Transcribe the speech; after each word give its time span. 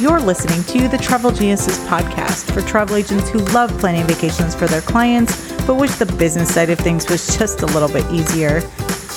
You're 0.00 0.18
listening 0.18 0.64
to 0.64 0.88
the 0.88 0.98
Travel 0.98 1.30
Geniuses 1.30 1.78
podcast 1.86 2.52
for 2.52 2.62
travel 2.62 2.96
agents 2.96 3.28
who 3.28 3.38
love 3.38 3.70
planning 3.78 4.04
vacations 4.08 4.52
for 4.52 4.66
their 4.66 4.80
clients, 4.80 5.52
but 5.68 5.76
wish 5.76 5.94
the 5.94 6.06
business 6.06 6.52
side 6.52 6.68
of 6.68 6.80
things 6.80 7.08
was 7.08 7.36
just 7.38 7.62
a 7.62 7.66
little 7.66 7.88
bit 7.88 8.04
easier. 8.10 8.58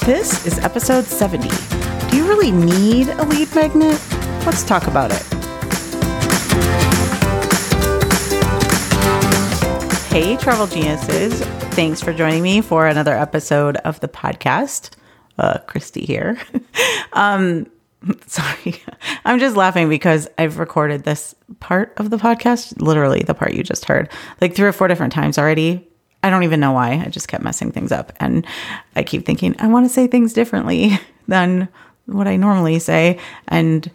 This 0.06 0.46
is 0.46 0.60
episode 0.60 1.06
70. 1.06 1.50
Do 2.12 2.18
you 2.18 2.28
really 2.28 2.52
need 2.52 3.10
a 3.10 3.24
lead 3.26 3.54
magnet? 3.56 4.00
Let's 4.46 4.64
talk 4.64 4.86
about 4.86 5.10
it. 5.12 5.24
Hey, 10.12 10.38
Travel 10.38 10.68
Geniuses. 10.68 11.42
Thanks 11.74 12.04
for 12.04 12.14
joining 12.14 12.44
me 12.44 12.62
for 12.62 12.86
another 12.86 13.18
episode 13.18 13.78
of 13.78 14.00
the 14.00 14.08
podcast. 14.08 14.92
Uh, 15.40 15.58
Christy 15.66 16.06
here. 16.06 16.40
um, 17.14 17.66
sorry. 18.28 18.82
I'm 19.26 19.40
just 19.40 19.56
laughing 19.56 19.90
because 19.90 20.28
I've 20.38 20.60
recorded 20.60 21.04
this 21.04 21.36
part 21.60 21.94
of 21.98 22.10
the 22.10 22.18
podcast, 22.18 22.82
literally 22.82 23.22
the 23.22 23.34
part 23.34 23.54
you 23.54 23.64
just 23.64 23.86
heard, 23.86 24.10
like 24.42 24.56
three 24.56 24.68
or 24.68 24.74
four 24.74 24.88
different 24.88 25.14
times 25.14 25.38
already. 25.38 25.88
I 26.24 26.30
don't 26.30 26.44
even 26.44 26.60
know 26.60 26.72
why. 26.72 27.02
I 27.06 27.10
just 27.10 27.28
kept 27.28 27.44
messing 27.44 27.72
things 27.72 27.92
up. 27.92 28.12
And 28.20 28.46
I 28.96 29.04
keep 29.04 29.26
thinking, 29.26 29.56
I 29.60 29.68
want 29.68 29.86
to 29.86 29.94
say 29.94 30.08
things 30.08 30.34
differently 30.34 31.00
than 31.28 31.70
what 32.06 32.28
I 32.28 32.36
normally 32.36 32.80
say. 32.80 33.20
And 33.48 33.90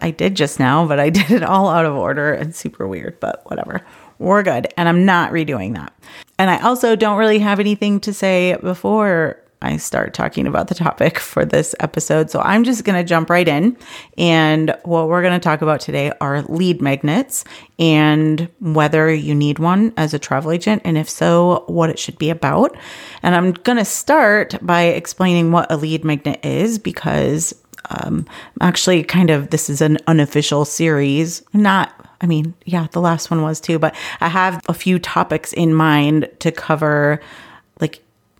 I 0.00 0.10
did 0.10 0.34
just 0.34 0.58
now, 0.58 0.86
but 0.86 1.00
I 1.00 1.10
did 1.10 1.30
it 1.30 1.42
all 1.42 1.68
out 1.68 1.86
of 1.86 1.94
order 1.94 2.32
and 2.32 2.54
super 2.54 2.86
weird, 2.86 3.18
but 3.20 3.42
whatever. 3.50 3.80
We're 4.18 4.42
good. 4.42 4.68
And 4.76 4.88
I'm 4.88 5.04
not 5.04 5.32
redoing 5.32 5.74
that. 5.74 5.92
And 6.38 6.50
I 6.50 6.60
also 6.62 6.94
don't 6.96 7.18
really 7.18 7.40
have 7.40 7.60
anything 7.60 8.00
to 8.00 8.14
say 8.14 8.56
before 8.62 9.43
I 9.64 9.78
start 9.78 10.12
talking 10.12 10.46
about 10.46 10.68
the 10.68 10.74
topic 10.74 11.18
for 11.18 11.44
this 11.44 11.74
episode. 11.80 12.30
So 12.30 12.40
I'm 12.40 12.64
just 12.64 12.84
going 12.84 13.00
to 13.00 13.04
jump 13.04 13.30
right 13.30 13.48
in. 13.48 13.76
And 14.18 14.76
what 14.84 15.08
we're 15.08 15.22
going 15.22 15.38
to 15.38 15.42
talk 15.42 15.62
about 15.62 15.80
today 15.80 16.12
are 16.20 16.42
lead 16.42 16.82
magnets 16.82 17.44
and 17.78 18.48
whether 18.60 19.12
you 19.12 19.34
need 19.34 19.58
one 19.58 19.94
as 19.96 20.12
a 20.12 20.18
travel 20.18 20.52
agent. 20.52 20.82
And 20.84 20.98
if 20.98 21.08
so, 21.08 21.64
what 21.66 21.88
it 21.88 21.98
should 21.98 22.18
be 22.18 22.28
about. 22.28 22.76
And 23.22 23.34
I'm 23.34 23.52
going 23.52 23.78
to 23.78 23.84
start 23.84 24.54
by 24.60 24.82
explaining 24.82 25.50
what 25.50 25.72
a 25.72 25.76
lead 25.76 26.04
magnet 26.04 26.44
is 26.44 26.78
because 26.78 27.54
um, 27.90 28.26
actually, 28.62 29.02
kind 29.02 29.28
of, 29.28 29.50
this 29.50 29.68
is 29.68 29.82
an 29.82 29.98
unofficial 30.06 30.64
series, 30.64 31.42
not 31.52 32.04
I 32.20 32.26
mean, 32.26 32.54
yeah, 32.64 32.86
the 32.92 33.02
last 33.02 33.30
one 33.30 33.42
was 33.42 33.60
too, 33.60 33.78
but 33.78 33.94
I 34.22 34.28
have 34.28 34.62
a 34.66 34.72
few 34.72 34.98
topics 34.98 35.52
in 35.52 35.74
mind 35.74 36.30
to 36.38 36.50
cover 36.50 37.20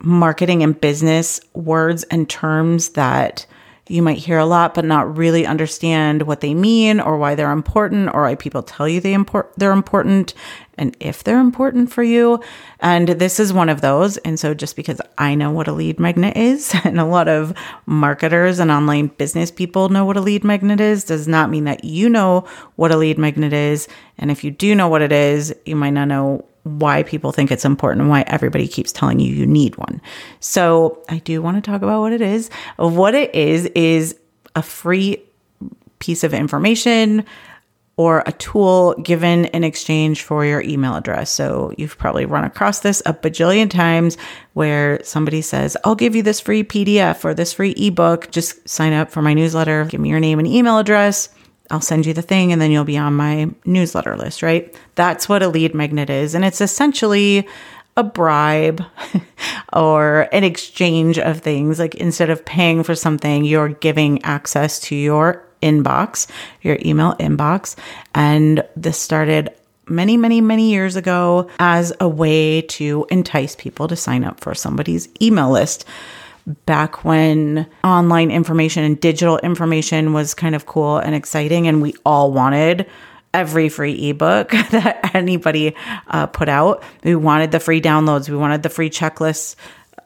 marketing 0.04 0.62
and 0.62 0.80
business 0.80 1.40
words 1.54 2.04
and 2.04 2.28
terms 2.28 2.90
that 2.90 3.46
you 3.88 4.00
might 4.00 4.16
hear 4.16 4.38
a 4.38 4.46
lot 4.46 4.74
but 4.74 4.84
not 4.84 5.16
really 5.16 5.44
understand 5.44 6.22
what 6.22 6.40
they 6.40 6.54
mean 6.54 7.00
or 7.00 7.18
why 7.18 7.34
they're 7.34 7.50
important 7.50 8.14
or 8.14 8.22
why 8.22 8.34
people 8.34 8.62
tell 8.62 8.88
you 8.88 9.00
they 9.00 9.12
import 9.12 9.52
they're 9.56 9.72
important 9.72 10.34
and 10.76 10.96
if 11.00 11.22
they're 11.22 11.40
important 11.40 11.92
for 11.92 12.02
you. 12.02 12.40
And 12.80 13.08
this 13.08 13.38
is 13.38 13.52
one 13.52 13.68
of 13.68 13.80
those. 13.80 14.16
And 14.18 14.38
so 14.38 14.54
just 14.54 14.76
because 14.76 15.00
I 15.18 15.34
know 15.34 15.50
what 15.50 15.68
a 15.68 15.72
lead 15.72 16.00
magnet 16.00 16.36
is 16.36 16.74
and 16.84 17.00
a 17.00 17.04
lot 17.04 17.28
of 17.28 17.54
marketers 17.86 18.58
and 18.58 18.70
online 18.70 19.08
business 19.08 19.50
people 19.50 19.88
know 19.88 20.04
what 20.04 20.16
a 20.16 20.20
lead 20.20 20.44
magnet 20.44 20.80
is 20.80 21.04
does 21.04 21.28
not 21.28 21.50
mean 21.50 21.64
that 21.64 21.84
you 21.84 22.08
know 22.08 22.46
what 22.76 22.92
a 22.92 22.96
lead 22.96 23.18
magnet 23.18 23.52
is. 23.52 23.88
And 24.18 24.30
if 24.30 24.44
you 24.44 24.50
do 24.50 24.74
know 24.74 24.88
what 24.88 25.02
it 25.02 25.12
is 25.12 25.54
you 25.64 25.76
might 25.76 25.90
not 25.90 26.08
know 26.08 26.44
why 26.64 27.02
people 27.02 27.32
think 27.32 27.50
it's 27.50 27.64
important 27.64 28.02
and 28.02 28.10
why 28.10 28.24
everybody 28.26 28.66
keeps 28.66 28.92
telling 28.92 29.20
you 29.20 29.32
you 29.32 29.46
need 29.46 29.76
one. 29.76 30.00
So, 30.40 31.02
I 31.08 31.18
do 31.18 31.40
want 31.40 31.56
to 31.56 31.70
talk 31.70 31.82
about 31.82 32.00
what 32.00 32.12
it 32.12 32.20
is. 32.20 32.50
What 32.76 33.14
it 33.14 33.34
is 33.34 33.66
is 33.66 34.18
a 34.56 34.62
free 34.62 35.22
piece 35.98 36.24
of 36.24 36.34
information 36.34 37.24
or 37.96 38.22
a 38.26 38.32
tool 38.32 38.94
given 39.02 39.44
in 39.46 39.62
exchange 39.62 40.22
for 40.22 40.44
your 40.44 40.60
email 40.62 40.96
address. 40.96 41.30
So 41.30 41.72
you've 41.78 41.96
probably 41.96 42.26
run 42.26 42.44
across 42.44 42.80
this 42.80 43.00
a 43.06 43.14
bajillion 43.14 43.70
times 43.70 44.16
where 44.54 45.02
somebody 45.04 45.42
says, 45.42 45.76
I'll 45.84 45.94
give 45.94 46.16
you 46.16 46.22
this 46.22 46.40
free 46.40 46.64
PDF 46.64 47.24
or 47.24 47.34
this 47.34 47.52
free 47.52 47.70
ebook. 47.70 48.30
Just 48.30 48.68
sign 48.68 48.92
up 48.92 49.10
for 49.10 49.22
my 49.22 49.32
newsletter, 49.32 49.84
give 49.84 50.00
me 50.00 50.08
your 50.08 50.20
name 50.20 50.38
and 50.38 50.48
email 50.48 50.78
address. 50.78 51.28
I'll 51.70 51.80
send 51.80 52.06
you 52.06 52.12
the 52.12 52.22
thing 52.22 52.52
and 52.52 52.60
then 52.60 52.70
you'll 52.70 52.84
be 52.84 52.98
on 52.98 53.14
my 53.14 53.50
newsletter 53.64 54.16
list, 54.16 54.42
right? 54.42 54.74
That's 54.94 55.28
what 55.28 55.42
a 55.42 55.48
lead 55.48 55.74
magnet 55.74 56.10
is. 56.10 56.34
And 56.34 56.44
it's 56.44 56.60
essentially 56.60 57.48
a 57.96 58.02
bribe 58.02 58.82
or 59.72 60.28
an 60.32 60.44
exchange 60.44 61.18
of 61.18 61.40
things. 61.40 61.78
Like 61.78 61.94
instead 61.94 62.30
of 62.30 62.44
paying 62.44 62.82
for 62.82 62.94
something, 62.94 63.44
you're 63.44 63.68
giving 63.70 64.22
access 64.24 64.80
to 64.80 64.96
your 64.96 65.44
inbox, 65.62 66.26
your 66.60 66.78
email 66.84 67.14
inbox. 67.14 67.76
And 68.14 68.62
this 68.76 69.00
started 69.00 69.50
many, 69.88 70.16
many, 70.16 70.40
many 70.40 70.70
years 70.70 70.96
ago 70.96 71.48
as 71.58 71.92
a 72.00 72.08
way 72.08 72.62
to 72.62 73.06
entice 73.10 73.56
people 73.56 73.88
to 73.88 73.96
sign 73.96 74.24
up 74.24 74.40
for 74.40 74.54
somebody's 74.54 75.08
email 75.20 75.50
list 75.50 75.84
back 76.66 77.04
when 77.04 77.66
online 77.82 78.30
information 78.30 78.84
and 78.84 79.00
digital 79.00 79.38
information 79.38 80.12
was 80.12 80.34
kind 80.34 80.54
of 80.54 80.66
cool 80.66 80.98
and 80.98 81.14
exciting, 81.14 81.66
and 81.66 81.80
we 81.80 81.94
all 82.04 82.32
wanted 82.32 82.86
every 83.32 83.68
free 83.68 84.10
ebook 84.10 84.50
that 84.70 85.14
anybody 85.14 85.74
uh, 86.08 86.26
put 86.26 86.48
out. 86.48 86.82
We 87.02 87.16
wanted 87.16 87.50
the 87.50 87.60
free 87.60 87.80
downloads, 87.80 88.28
we 88.28 88.36
wanted 88.36 88.62
the 88.62 88.68
free 88.68 88.90
checklists, 88.90 89.56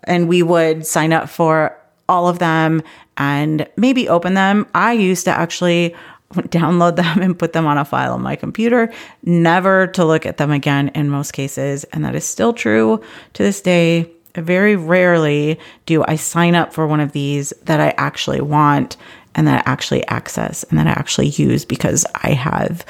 and 0.05 0.29
we 0.29 0.43
would 0.43 0.87
sign 0.87 1.13
up 1.13 1.29
for 1.29 1.77
all 2.09 2.29
of 2.29 2.39
them 2.39 2.83
and 3.19 3.69
maybe 3.77 4.09
open 4.09 4.35
them. 4.35 4.67
I 4.75 4.93
used 4.93 5.25
to 5.27 5.31
actually 5.31 5.95
download 6.35 6.97
them 6.97 7.21
and 7.21 7.39
put 7.39 7.53
them 7.53 7.67
on 7.67 7.79
a 7.79 7.85
file 7.85 8.15
on 8.15 8.23
my 8.23 8.37
computer, 8.37 8.93
never 9.23 9.87
to 9.89 10.05
look 10.05 10.25
at 10.25 10.39
them 10.39 10.51
again 10.51 10.89
in 10.95 11.11
most 11.11 11.33
cases. 11.33 11.85
And 11.85 12.05
that 12.05 12.15
is 12.15 12.25
still 12.25 12.53
true 12.53 13.03
to 13.35 13.43
this 13.43 13.61
day 13.61 14.11
very 14.41 14.77
rarely 14.77 15.59
do 15.87 16.05
I 16.07 16.17
sign 16.17 16.55
up 16.55 16.73
for 16.73 16.87
one 16.87 17.01
of 17.01 17.13
these 17.13 17.53
that 17.65 17.81
I 17.81 17.91
actually 17.97 18.41
want 18.41 18.97
and 19.35 19.47
that 19.47 19.67
I 19.67 19.71
actually 19.71 20.07
access 20.09 20.65
and 20.65 20.79
that 20.79 20.87
I 20.87 20.91
actually 20.91 21.29
use 21.29 21.65
because 21.65 22.05
I 22.17 22.33
have 22.33 22.85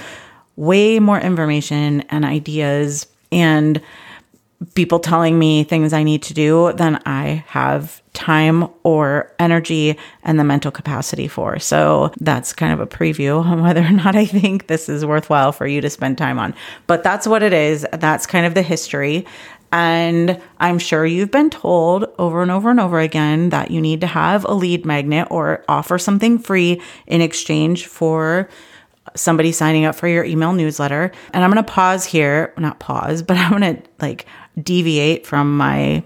way 0.56 0.98
more 0.98 1.20
information 1.20 2.02
and 2.02 2.24
ideas 2.24 3.06
and 3.30 3.80
people 4.74 4.98
telling 4.98 5.38
me 5.38 5.62
things 5.62 5.92
I 5.92 6.02
need 6.02 6.22
to 6.24 6.34
do 6.34 6.72
than 6.72 7.00
I 7.06 7.44
have 7.46 8.02
time 8.12 8.68
or 8.82 9.32
energy 9.38 9.96
and 10.24 10.40
the 10.40 10.44
mental 10.44 10.72
capacity 10.72 11.28
for. 11.28 11.60
So 11.60 12.12
that's 12.18 12.52
kind 12.52 12.72
of 12.72 12.80
a 12.80 12.86
preview 12.86 13.44
on 13.44 13.62
whether 13.62 13.82
or 13.82 13.92
not 13.92 14.16
I 14.16 14.26
think 14.26 14.66
this 14.66 14.88
is 14.88 15.06
worthwhile 15.06 15.52
for 15.52 15.66
you 15.66 15.80
to 15.80 15.90
spend 15.90 16.18
time 16.18 16.38
on. 16.38 16.54
But 16.88 17.04
that's 17.04 17.26
what 17.26 17.42
it 17.42 17.52
is. 17.52 17.86
That's 17.92 18.26
kind 18.26 18.46
of 18.46 18.54
the 18.54 18.62
history. 18.62 19.24
And 19.70 20.40
I'm 20.58 20.78
sure 20.78 21.04
you've 21.04 21.30
been 21.30 21.50
told 21.50 22.06
over 22.18 22.42
and 22.42 22.50
over 22.50 22.70
and 22.70 22.80
over 22.80 23.00
again 23.00 23.50
that 23.50 23.70
you 23.70 23.80
need 23.80 24.00
to 24.00 24.06
have 24.06 24.44
a 24.44 24.54
lead 24.54 24.86
magnet 24.86 25.28
or 25.30 25.64
offer 25.68 25.98
something 25.98 26.38
free 26.38 26.80
in 27.06 27.20
exchange 27.20 27.86
for 27.86 28.48
somebody 29.14 29.52
signing 29.52 29.84
up 29.84 29.94
for 29.94 30.08
your 30.08 30.24
email 30.24 30.52
newsletter. 30.52 31.12
And 31.32 31.44
I'm 31.44 31.50
going 31.50 31.62
to 31.64 31.70
pause 31.70 32.04
here, 32.04 32.54
not 32.56 32.78
pause, 32.78 33.22
but 33.22 33.36
I'm 33.36 33.58
going 33.58 33.76
to 33.76 33.82
like 34.00 34.26
deviate 34.62 35.26
from 35.26 35.56
my 35.56 36.02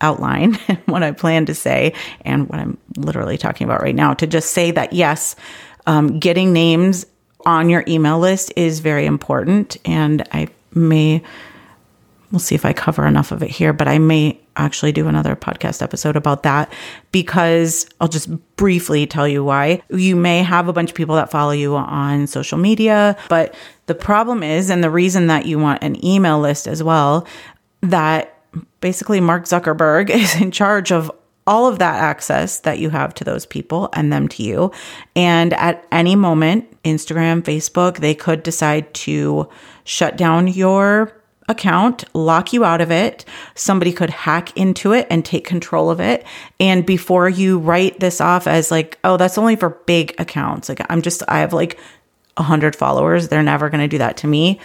outline 0.00 0.54
what 0.86 1.02
I 1.02 1.12
plan 1.12 1.46
to 1.46 1.54
say 1.54 1.92
and 2.22 2.48
what 2.48 2.58
I'm 2.58 2.78
literally 2.96 3.38
talking 3.38 3.66
about 3.66 3.82
right 3.82 3.94
now 3.94 4.14
to 4.14 4.26
just 4.26 4.52
say 4.52 4.70
that 4.72 4.92
yes, 4.92 5.36
um, 5.86 6.18
getting 6.18 6.52
names 6.52 7.06
on 7.46 7.70
your 7.70 7.84
email 7.86 8.18
list 8.18 8.52
is 8.56 8.80
very 8.80 9.06
important. 9.06 9.76
And 9.84 10.26
I 10.32 10.48
may 10.74 11.22
we'll 12.30 12.38
see 12.38 12.54
if 12.54 12.64
I 12.64 12.72
cover 12.72 13.06
enough 13.06 13.32
of 13.32 13.42
it 13.42 13.50
here, 13.50 13.72
but 13.72 13.88
I 13.88 13.98
may 13.98 14.38
actually 14.56 14.92
do 14.92 15.08
another 15.08 15.34
podcast 15.34 15.82
episode 15.82 16.16
about 16.16 16.42
that 16.42 16.72
because 17.10 17.88
I'll 18.00 18.08
just 18.08 18.28
briefly 18.56 19.06
tell 19.06 19.26
you 19.26 19.44
why. 19.44 19.82
You 19.88 20.16
may 20.16 20.42
have 20.42 20.68
a 20.68 20.72
bunch 20.72 20.90
of 20.90 20.96
people 20.96 21.14
that 21.16 21.30
follow 21.30 21.52
you 21.52 21.76
on 21.76 22.26
social 22.26 22.58
media, 22.58 23.16
but 23.28 23.54
the 23.86 23.94
problem 23.94 24.42
is, 24.42 24.68
and 24.68 24.84
the 24.84 24.90
reason 24.90 25.28
that 25.28 25.46
you 25.46 25.58
want 25.58 25.82
an 25.82 26.04
email 26.04 26.38
list 26.38 26.66
as 26.66 26.82
well, 26.82 27.26
that 27.80 28.34
basically 28.80 29.20
Mark 29.20 29.44
Zuckerberg 29.44 30.10
is 30.10 30.40
in 30.40 30.50
charge 30.50 30.92
of 30.92 31.10
all 31.46 31.66
of 31.66 31.78
that 31.78 31.94
access 31.94 32.60
that 32.60 32.78
you 32.78 32.90
have 32.90 33.14
to 33.14 33.24
those 33.24 33.46
people 33.46 33.88
and 33.94 34.12
them 34.12 34.28
to 34.28 34.42
you. 34.42 34.70
And 35.16 35.54
at 35.54 35.86
any 35.90 36.14
moment, 36.14 36.66
Instagram, 36.82 37.40
Facebook, 37.42 37.98
they 37.98 38.14
could 38.14 38.42
decide 38.42 38.92
to 38.94 39.48
shut 39.84 40.18
down 40.18 40.48
your 40.48 41.17
account, 41.48 42.04
lock 42.14 42.52
you 42.52 42.64
out 42.64 42.80
of 42.80 42.90
it. 42.90 43.24
Somebody 43.54 43.92
could 43.92 44.10
hack 44.10 44.56
into 44.56 44.92
it 44.92 45.06
and 45.10 45.24
take 45.24 45.46
control 45.46 45.90
of 45.90 46.00
it. 46.00 46.24
And 46.60 46.84
before 46.84 47.28
you 47.28 47.58
write 47.58 48.00
this 48.00 48.20
off 48.20 48.46
as 48.46 48.70
like, 48.70 48.98
oh, 49.04 49.16
that's 49.16 49.38
only 49.38 49.56
for 49.56 49.70
big 49.70 50.14
accounts, 50.18 50.68
like 50.68 50.80
I'm 50.90 51.02
just, 51.02 51.22
I 51.28 51.40
have 51.40 51.52
like 51.52 51.78
a 52.36 52.42
hundred 52.42 52.76
followers. 52.76 53.28
They're 53.28 53.42
never 53.42 53.70
going 53.70 53.80
to 53.80 53.88
do 53.88 53.98
that 53.98 54.16
to 54.18 54.26
me. 54.26 54.60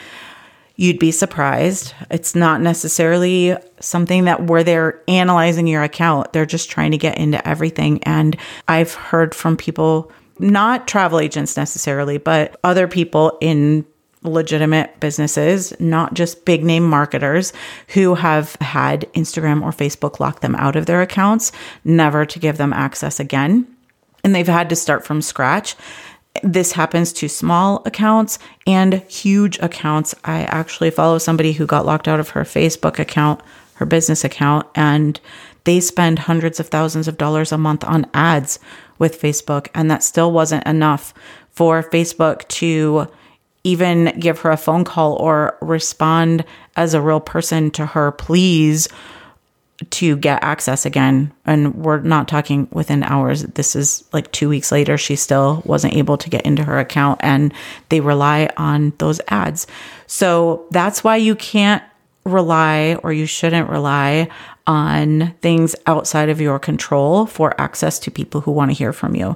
You'd 0.75 0.99
be 0.99 1.11
surprised. 1.11 1.93
It's 2.09 2.33
not 2.33 2.59
necessarily 2.59 3.55
something 3.79 4.25
that 4.25 4.43
where 4.43 4.63
they're 4.63 5.03
analyzing 5.07 5.67
your 5.67 5.83
account. 5.83 6.33
They're 6.33 6.47
just 6.47 6.69
trying 6.69 6.91
to 6.91 6.97
get 6.97 7.17
into 7.17 7.47
everything. 7.47 8.03
And 8.03 8.35
I've 8.67 8.93
heard 8.93 9.35
from 9.35 9.55
people 9.55 10.11
not 10.39 10.87
travel 10.87 11.19
agents 11.19 11.55
necessarily, 11.55 12.17
but 12.17 12.59
other 12.63 12.87
people 12.87 13.37
in 13.39 13.85
legitimate 14.23 14.99
businesses, 14.99 15.73
not 15.79 16.13
just 16.13 16.45
big 16.45 16.63
name 16.63 16.83
marketers 16.83 17.53
who 17.89 18.15
have 18.15 18.55
had 18.55 19.01
Instagram 19.13 19.61
or 19.61 19.71
Facebook 19.71 20.19
lock 20.19 20.39
them 20.39 20.55
out 20.55 20.75
of 20.75 20.85
their 20.85 21.01
accounts, 21.01 21.51
never 21.83 22.25
to 22.25 22.39
give 22.39 22.57
them 22.57 22.73
access 22.73 23.19
again. 23.19 23.67
And 24.23 24.33
they've 24.33 24.47
had 24.47 24.69
to 24.69 24.75
start 24.75 25.05
from 25.05 25.21
scratch. 25.21 25.75
This 26.41 26.71
happens 26.71 27.13
to 27.13 27.27
small 27.27 27.83
accounts 27.85 28.39
and 28.65 28.95
huge 29.03 29.59
accounts. 29.59 30.15
I 30.23 30.43
actually 30.43 30.89
follow 30.89 31.17
somebody 31.17 31.53
who 31.53 31.65
got 31.65 31.85
locked 31.85 32.07
out 32.07 32.19
of 32.19 32.29
her 32.29 32.43
Facebook 32.43 32.97
account, 32.97 33.41
her 33.75 33.85
business 33.85 34.23
account, 34.23 34.67
and 34.73 35.19
they 35.65 35.79
spend 35.79 36.19
hundreds 36.19 36.59
of 36.59 36.67
thousands 36.67 37.07
of 37.07 37.17
dollars 37.17 37.51
a 37.51 37.57
month 37.57 37.83
on 37.83 38.09
ads 38.13 38.59
with 38.97 39.21
Facebook. 39.21 39.67
And 39.75 39.91
that 39.91 40.03
still 40.03 40.31
wasn't 40.31 40.65
enough 40.65 41.13
for 41.51 41.83
Facebook 41.83 42.47
to 42.47 43.07
even 43.63 44.17
give 44.19 44.39
her 44.39 44.51
a 44.51 44.57
phone 44.57 44.83
call 44.83 45.13
or 45.15 45.57
respond 45.61 46.43
as 46.75 46.93
a 46.93 47.01
real 47.01 47.19
person 47.19 47.71
to 47.71 47.85
her 47.85 48.11
please 48.11 48.87
to 49.89 50.15
get 50.15 50.43
access 50.43 50.85
again. 50.85 51.31
And 51.45 51.75
we're 51.75 51.99
not 51.99 52.27
talking 52.27 52.67
within 52.71 53.03
hours. 53.03 53.43
This 53.43 53.75
is 53.75 54.03
like 54.13 54.31
two 54.31 54.47
weeks 54.49 54.71
later. 54.71 54.97
She 54.97 55.15
still 55.15 55.61
wasn't 55.65 55.95
able 55.95 56.17
to 56.17 56.29
get 56.29 56.43
into 56.43 56.63
her 56.63 56.79
account 56.79 57.19
and 57.23 57.53
they 57.89 57.99
rely 57.99 58.49
on 58.57 58.93
those 58.99 59.19
ads. 59.27 59.67
So 60.07 60.65
that's 60.71 61.03
why 61.03 61.17
you 61.17 61.35
can't 61.35 61.83
rely 62.25 62.95
or 63.03 63.11
you 63.11 63.25
shouldn't 63.25 63.69
rely 63.69 64.29
on 64.65 65.33
things 65.41 65.75
outside 65.87 66.29
of 66.29 66.39
your 66.39 66.59
control 66.59 67.25
for 67.25 67.59
access 67.59 67.99
to 67.99 68.11
people 68.11 68.41
who 68.41 68.51
want 68.51 68.71
to 68.71 68.77
hear 68.77 68.93
from 68.93 69.15
you. 69.15 69.35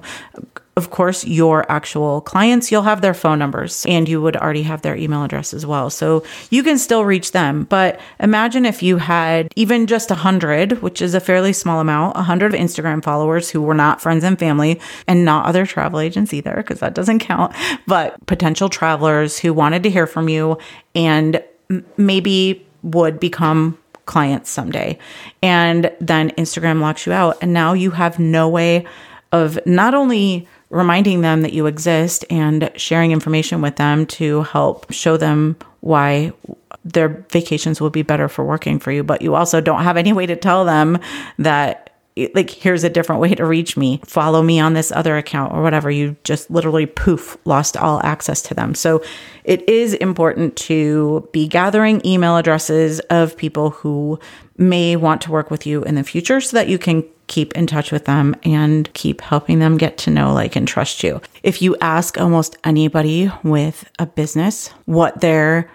Of 0.78 0.92
course, 0.92 1.26
your 1.26 1.70
actual 1.72 2.22
clients, 2.22 2.72
you'll 2.72 2.84
have 2.84 3.02
their 3.02 3.16
phone 3.16 3.40
numbers 3.40 3.84
and 3.88 4.08
you 4.08 4.22
would 4.22 4.38
already 4.38 4.62
have 4.62 4.84
their 4.84 4.96
email 4.96 5.24
address 5.24 5.52
as 5.52 5.66
well. 5.66 5.90
So 5.90 6.24
you 6.52 6.62
can 6.62 6.78
still 6.78 7.04
reach 7.04 7.32
them. 7.32 7.64
But 7.64 8.00
imagine 8.20 8.64
if 8.64 8.84
you 8.84 8.98
had 8.98 9.52
even 9.56 9.88
just 9.88 10.12
a 10.12 10.16
hundred, 10.16 10.84
which 10.84 11.02
is 11.02 11.16
a 11.16 11.20
fairly 11.20 11.52
small 11.52 11.80
amount, 11.80 12.16
a 12.16 12.22
hundred 12.22 12.54
of 12.54 12.60
Instagram 12.60 13.04
followers 13.04 13.50
who 13.50 13.60
were 13.60 13.74
not 13.74 14.02
friends 14.02 14.24
and 14.24 14.38
family 14.38 14.80
and 15.08 15.26
not 15.26 15.48
other 15.48 15.66
travel 15.66 16.00
agents 16.00 16.32
either, 16.32 16.54
because 16.58 16.80
that 16.80 16.94
doesn't 16.94 17.20
count, 17.20 17.56
but 17.88 18.24
potential 18.28 18.70
travelers 18.70 19.40
who 19.40 19.54
wanted 19.54 19.82
to 19.82 19.90
hear 19.90 20.06
from 20.06 20.30
you 20.30 20.60
and 20.94 21.44
maybe 21.98 22.64
would 22.84 23.20
become 23.20 23.80
clients 24.06 24.52
someday. 24.52 25.00
And 25.42 25.92
then 26.00 26.30
Instagram 26.38 26.82
locks 26.82 27.08
you 27.08 27.14
out. 27.14 27.38
And 27.42 27.52
now 27.52 27.74
you 27.74 27.90
have 27.92 28.20
no 28.20 28.48
way 28.48 28.86
of 29.32 29.60
not 29.66 29.94
only 29.94 30.48
reminding 30.69 31.22
them 31.22 31.42
that 31.42 31.54
you 31.54 31.66
exist 31.66 32.25
and 32.30 32.72
sharing 32.75 33.12
information 33.12 33.62
with 33.62 33.75
them 33.78 34.06
to 34.06 34.44
help 34.44 34.92
show 34.92 35.18
them 35.18 35.56
why 35.80 36.34
their 36.84 37.10
vacations 37.31 37.80
will 37.80 37.90
be 37.90 38.02
better 38.02 38.28
for 38.28 38.44
working 38.44 38.80
for 38.80 38.92
you, 38.92 39.04
but 39.04 39.22
you 39.22 39.36
also 39.36 39.62
don't 39.62 39.84
have 39.84 39.98
any 39.98 40.14
way 40.14 40.25
to 40.25 40.36
tell 40.36 40.66
them 40.66 41.00
that 41.38 41.87
like 42.34 42.50
here's 42.50 42.84
a 42.84 42.90
different 42.90 43.22
way 43.22 43.34
to 43.36 43.46
reach 43.46 43.78
me. 43.78 44.02
Follow 44.06 44.42
me 44.42 44.60
on 44.60 44.74
this 44.74 44.92
other 44.92 45.18
account 45.18 45.54
or 45.54 45.62
whatever. 45.62 45.90
You 45.92 46.16
just 46.24 46.50
literally 46.50 46.86
poof 46.86 47.38
lost 47.46 47.78
all 47.78 48.02
access 48.04 48.42
to 48.44 48.54
them. 48.54 48.75
So 48.75 49.04
it 49.44 49.68
is 49.68 49.94
important 49.94 50.56
to 50.58 51.28
be 51.31 51.48
gathering 51.48 52.06
email 52.06 52.38
addresses 52.38 53.00
of 53.10 53.38
people 53.38 53.72
who 53.72 54.19
may 54.58 54.96
want 54.96 55.22
to 55.22 55.31
work 55.31 55.52
with 55.52 55.66
you 55.66 55.84
in 55.84 55.96
the 55.96 56.04
future 56.04 56.42
so 56.42 56.58
that 56.58 56.68
you 56.68 56.78
can 56.78 57.04
keep 57.28 57.54
in 57.54 57.68
touch 57.68 57.92
with 57.92 58.06
them 58.06 58.36
and 58.44 58.92
keep 58.94 59.22
helping 59.22 59.60
them 59.60 59.78
get 59.78 59.98
to 59.98 60.10
know, 60.10 60.34
like, 60.34 60.56
and 60.56 60.68
trust 60.68 61.04
you. 61.04 61.22
If 61.44 61.62
you 61.62 61.75
ask 61.81 62.18
almost 62.19 62.58
anybody 62.64 63.30
with 63.44 63.90
a 64.00 64.06
business 64.06 64.69
what 64.86 65.19
their 65.22 65.69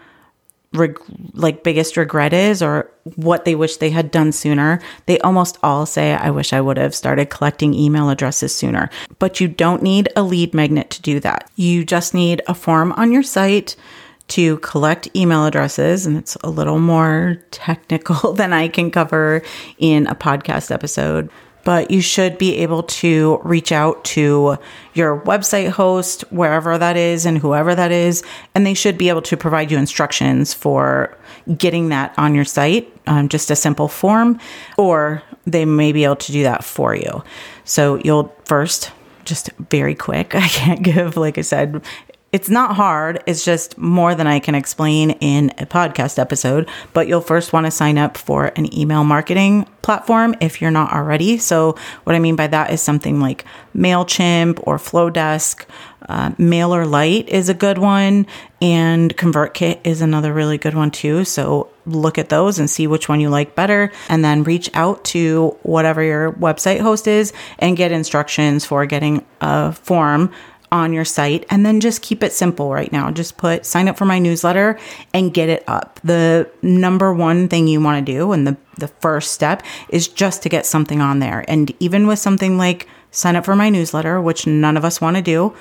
reg- 0.72 0.98
like 1.34 1.62
biggest 1.62 1.96
regret 1.96 2.32
is 2.32 2.62
or 2.62 2.90
what 3.16 3.44
they 3.44 3.54
wish 3.54 3.76
they 3.76 3.90
had 3.90 4.10
done 4.10 4.32
sooner, 4.32 4.80
they 5.06 5.18
almost 5.20 5.58
all 5.62 5.86
say, 5.86 6.14
I 6.14 6.30
wish 6.30 6.52
I 6.52 6.60
would 6.60 6.76
have 6.76 6.94
started 6.94 7.30
collecting 7.30 7.74
email 7.74 8.10
addresses 8.10 8.54
sooner. 8.54 8.90
But 9.18 9.40
you 9.40 9.48
don't 9.48 9.82
need 9.82 10.08
a 10.16 10.22
lead 10.22 10.54
magnet 10.54 10.90
to 10.90 11.02
do 11.02 11.20
that. 11.20 11.50
You 11.56 11.84
just 11.84 12.14
need 12.14 12.42
a 12.46 12.54
form 12.54 12.92
on 12.92 13.12
your 13.12 13.22
site 13.22 13.76
to 14.28 14.56
collect 14.58 15.14
email 15.14 15.44
addresses, 15.44 16.06
and 16.06 16.16
it's 16.16 16.36
a 16.36 16.48
little 16.48 16.78
more 16.78 17.36
technical 17.50 18.32
than 18.34 18.52
I 18.52 18.68
can 18.68 18.90
cover 18.90 19.42
in 19.78 20.06
a 20.06 20.14
podcast 20.14 20.70
episode 20.70 21.28
but 21.64 21.90
you 21.90 22.00
should 22.00 22.38
be 22.38 22.56
able 22.56 22.82
to 22.82 23.40
reach 23.44 23.72
out 23.72 24.04
to 24.04 24.56
your 24.94 25.20
website 25.20 25.70
host, 25.70 26.22
wherever 26.30 26.76
that 26.78 26.96
is, 26.96 27.24
and 27.24 27.38
whoever 27.38 27.74
that 27.74 27.92
is, 27.92 28.22
and 28.54 28.66
they 28.66 28.74
should 28.74 28.98
be 28.98 29.08
able 29.08 29.22
to 29.22 29.36
provide 29.36 29.70
you 29.70 29.78
instructions 29.78 30.52
for 30.52 31.16
getting 31.56 31.88
that 31.90 32.14
on 32.18 32.34
your 32.34 32.44
site, 32.44 32.92
um, 33.06 33.28
just 33.28 33.50
a 33.50 33.56
simple 33.56 33.88
form, 33.88 34.38
or 34.76 35.22
they 35.46 35.64
may 35.64 35.92
be 35.92 36.04
able 36.04 36.16
to 36.16 36.32
do 36.32 36.42
that 36.42 36.64
for 36.64 36.94
you. 36.94 37.22
So 37.64 37.96
you'll 38.04 38.34
first 38.44 38.90
just 39.24 39.50
very 39.70 39.94
quick. 39.94 40.34
I 40.34 40.48
can't 40.48 40.82
give, 40.82 41.16
like 41.16 41.38
I 41.38 41.42
said, 41.42 41.82
it's 42.32 42.48
not 42.48 42.76
hard. 42.76 43.22
It's 43.26 43.44
just 43.44 43.76
more 43.76 44.14
than 44.14 44.26
I 44.26 44.40
can 44.40 44.54
explain 44.54 45.10
in 45.10 45.50
a 45.58 45.66
podcast 45.66 46.18
episode. 46.18 46.68
But 46.94 47.06
you'll 47.06 47.20
first 47.20 47.52
want 47.52 47.66
to 47.66 47.70
sign 47.70 47.98
up 47.98 48.16
for 48.16 48.46
an 48.56 48.74
email 48.76 49.04
marketing 49.04 49.66
platform 49.82 50.34
if 50.40 50.60
you're 50.60 50.70
not 50.70 50.92
already. 50.92 51.36
So, 51.36 51.76
what 52.04 52.16
I 52.16 52.18
mean 52.18 52.36
by 52.36 52.46
that 52.46 52.72
is 52.72 52.80
something 52.80 53.20
like 53.20 53.44
MailChimp 53.76 54.60
or 54.62 54.78
Flodesk. 54.78 55.66
Uh, 56.08 56.30
MailerLite 56.30 57.28
is 57.28 57.48
a 57.48 57.54
good 57.54 57.78
one, 57.78 58.26
and 58.60 59.16
ConvertKit 59.16 59.80
is 59.84 60.00
another 60.00 60.32
really 60.32 60.58
good 60.58 60.74
one 60.74 60.90
too. 60.90 61.24
So, 61.24 61.68
look 61.84 62.16
at 62.16 62.28
those 62.28 62.58
and 62.58 62.70
see 62.70 62.86
which 62.86 63.08
one 63.08 63.20
you 63.20 63.28
like 63.28 63.54
better, 63.54 63.92
and 64.08 64.24
then 64.24 64.42
reach 64.42 64.70
out 64.74 65.04
to 65.06 65.56
whatever 65.62 66.02
your 66.02 66.32
website 66.32 66.80
host 66.80 67.06
is 67.06 67.32
and 67.58 67.76
get 67.76 67.92
instructions 67.92 68.64
for 68.64 68.86
getting 68.86 69.24
a 69.40 69.72
form 69.72 70.32
on 70.72 70.92
your 70.92 71.04
site 71.04 71.44
and 71.50 71.64
then 71.64 71.78
just 71.78 72.02
keep 72.02 72.22
it 72.22 72.32
simple 72.32 72.72
right 72.72 72.90
now. 72.90 73.10
Just 73.10 73.36
put 73.36 73.66
sign 73.66 73.88
up 73.88 73.96
for 73.98 74.06
my 74.06 74.18
newsletter 74.18 74.78
and 75.12 75.32
get 75.32 75.48
it 75.48 75.62
up. 75.68 76.00
The 76.02 76.50
number 76.62 77.12
one 77.12 77.48
thing 77.48 77.68
you 77.68 77.80
want 77.80 78.04
to 78.04 78.12
do 78.12 78.32
and 78.32 78.46
the, 78.46 78.56
the 78.78 78.88
first 78.88 79.32
step 79.32 79.62
is 79.90 80.08
just 80.08 80.42
to 80.42 80.48
get 80.48 80.64
something 80.64 81.00
on 81.00 81.18
there. 81.18 81.44
And 81.46 81.72
even 81.78 82.06
with 82.06 82.18
something 82.18 82.56
like 82.56 82.88
sign 83.10 83.36
up 83.36 83.44
for 83.44 83.54
my 83.54 83.68
newsletter, 83.68 84.20
which 84.20 84.46
none 84.46 84.78
of 84.78 84.84
us 84.84 85.00
want 85.00 85.16
to 85.16 85.22
do, 85.22 85.54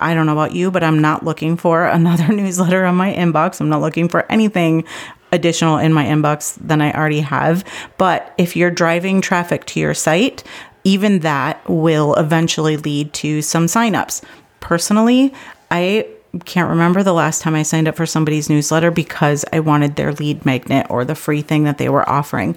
I 0.00 0.14
don't 0.14 0.26
know 0.26 0.32
about 0.32 0.54
you, 0.54 0.70
but 0.70 0.84
I'm 0.84 1.00
not 1.00 1.24
looking 1.24 1.56
for 1.56 1.84
another 1.86 2.28
newsletter 2.28 2.84
on 2.84 2.94
my 2.94 3.12
inbox. 3.12 3.60
I'm 3.60 3.70
not 3.70 3.80
looking 3.80 4.08
for 4.08 4.30
anything 4.30 4.84
additional 5.32 5.78
in 5.78 5.92
my 5.92 6.04
inbox 6.04 6.56
than 6.60 6.80
I 6.80 6.92
already 6.92 7.20
have. 7.20 7.64
But 7.96 8.34
if 8.38 8.54
you're 8.54 8.70
driving 8.70 9.20
traffic 9.20 9.64
to 9.66 9.80
your 9.80 9.94
site, 9.94 10.42
even 10.84 11.20
that 11.20 11.60
will 11.68 12.14
eventually 12.14 12.76
lead 12.76 13.12
to 13.12 13.42
some 13.42 13.66
signups 13.66 14.22
personally, 14.60 15.32
I 15.70 16.06
can't 16.44 16.68
remember 16.68 17.02
the 17.02 17.14
last 17.14 17.42
time 17.42 17.54
I 17.54 17.62
signed 17.62 17.88
up 17.88 17.96
for 17.96 18.06
somebody's 18.06 18.50
newsletter 18.50 18.90
because 18.90 19.44
I 19.52 19.60
wanted 19.60 19.96
their 19.96 20.12
lead 20.12 20.44
magnet 20.44 20.86
or 20.90 21.04
the 21.04 21.14
free 21.14 21.42
thing 21.42 21.64
that 21.64 21.78
they 21.78 21.88
were 21.88 22.08
offering. 22.08 22.56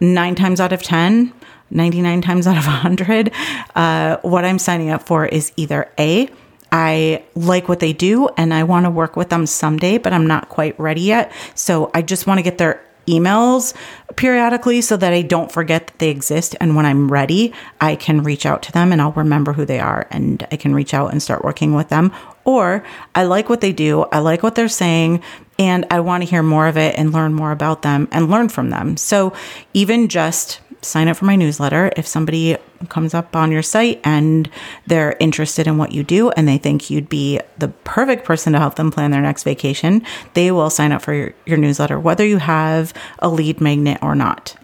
Nine 0.00 0.34
times 0.34 0.60
out 0.60 0.72
of 0.72 0.82
10, 0.82 1.32
99 1.70 2.20
times 2.22 2.46
out 2.46 2.58
of 2.58 2.66
100, 2.66 3.32
uh, 3.74 4.18
what 4.22 4.44
I'm 4.44 4.58
signing 4.58 4.90
up 4.90 5.02
for 5.02 5.26
is 5.26 5.52
either 5.56 5.90
A, 5.98 6.28
I 6.72 7.24
like 7.34 7.68
what 7.68 7.80
they 7.80 7.92
do 7.92 8.28
and 8.36 8.52
I 8.52 8.64
want 8.64 8.84
to 8.86 8.90
work 8.90 9.16
with 9.16 9.30
them 9.30 9.46
someday, 9.46 9.98
but 9.98 10.12
I'm 10.12 10.26
not 10.26 10.48
quite 10.48 10.78
ready 10.78 11.02
yet. 11.02 11.32
So 11.54 11.90
I 11.94 12.02
just 12.02 12.26
want 12.26 12.38
to 12.38 12.42
get 12.42 12.58
their 12.58 12.84
emails 13.06 13.74
periodically 14.16 14.80
so 14.80 14.96
that 14.96 15.12
I 15.12 15.22
don't 15.22 15.50
forget 15.50 15.86
that 15.88 15.98
they 15.98 16.10
exist. 16.10 16.56
And 16.60 16.76
when 16.76 16.86
I'm 16.86 17.10
ready, 17.10 17.52
I 17.80 17.96
can 17.96 18.22
reach 18.22 18.46
out 18.46 18.62
to 18.64 18.72
them 18.72 18.92
and 18.92 19.00
I'll 19.00 19.12
remember 19.12 19.52
who 19.52 19.64
they 19.64 19.80
are 19.80 20.06
and 20.10 20.46
I 20.50 20.56
can 20.56 20.74
reach 20.74 20.94
out 20.94 21.12
and 21.12 21.22
start 21.22 21.44
working 21.44 21.74
with 21.74 21.88
them. 21.88 22.12
Or 22.44 22.84
I 23.14 23.24
like 23.24 23.48
what 23.48 23.60
they 23.60 23.72
do, 23.72 24.02
I 24.12 24.20
like 24.20 24.42
what 24.42 24.54
they're 24.54 24.68
saying, 24.68 25.22
and 25.58 25.84
I 25.90 26.00
want 26.00 26.22
to 26.22 26.30
hear 26.30 26.42
more 26.42 26.68
of 26.68 26.76
it 26.76 26.96
and 26.96 27.12
learn 27.12 27.34
more 27.34 27.50
about 27.50 27.82
them 27.82 28.08
and 28.12 28.30
learn 28.30 28.48
from 28.48 28.70
them. 28.70 28.96
So 28.96 29.32
even 29.74 30.08
just 30.08 30.60
sign 30.82 31.08
up 31.08 31.16
for 31.16 31.24
my 31.24 31.36
newsletter. 31.36 31.92
If 31.96 32.06
somebody 32.06 32.56
comes 32.88 33.14
up 33.14 33.34
on 33.34 33.50
your 33.50 33.62
site 33.62 34.00
and 34.04 34.50
they're 34.86 35.16
interested 35.20 35.66
in 35.66 35.78
what 35.78 35.92
you 35.92 36.02
do 36.02 36.30
and 36.30 36.46
they 36.46 36.58
think 36.58 36.90
you'd 36.90 37.08
be 37.08 37.40
the 37.58 37.68
perfect 37.68 38.24
person 38.24 38.52
to 38.52 38.58
help 38.58 38.76
them 38.76 38.90
plan 38.90 39.10
their 39.10 39.22
next 39.22 39.42
vacation, 39.42 40.04
they 40.34 40.50
will 40.50 40.70
sign 40.70 40.92
up 40.92 41.02
for 41.02 41.14
your, 41.14 41.34
your 41.46 41.58
newsletter, 41.58 41.98
whether 41.98 42.24
you 42.24 42.38
have 42.38 42.92
a 43.18 43.28
lead 43.28 43.60
magnet 43.60 43.98
or 44.02 44.14
not. 44.14 44.56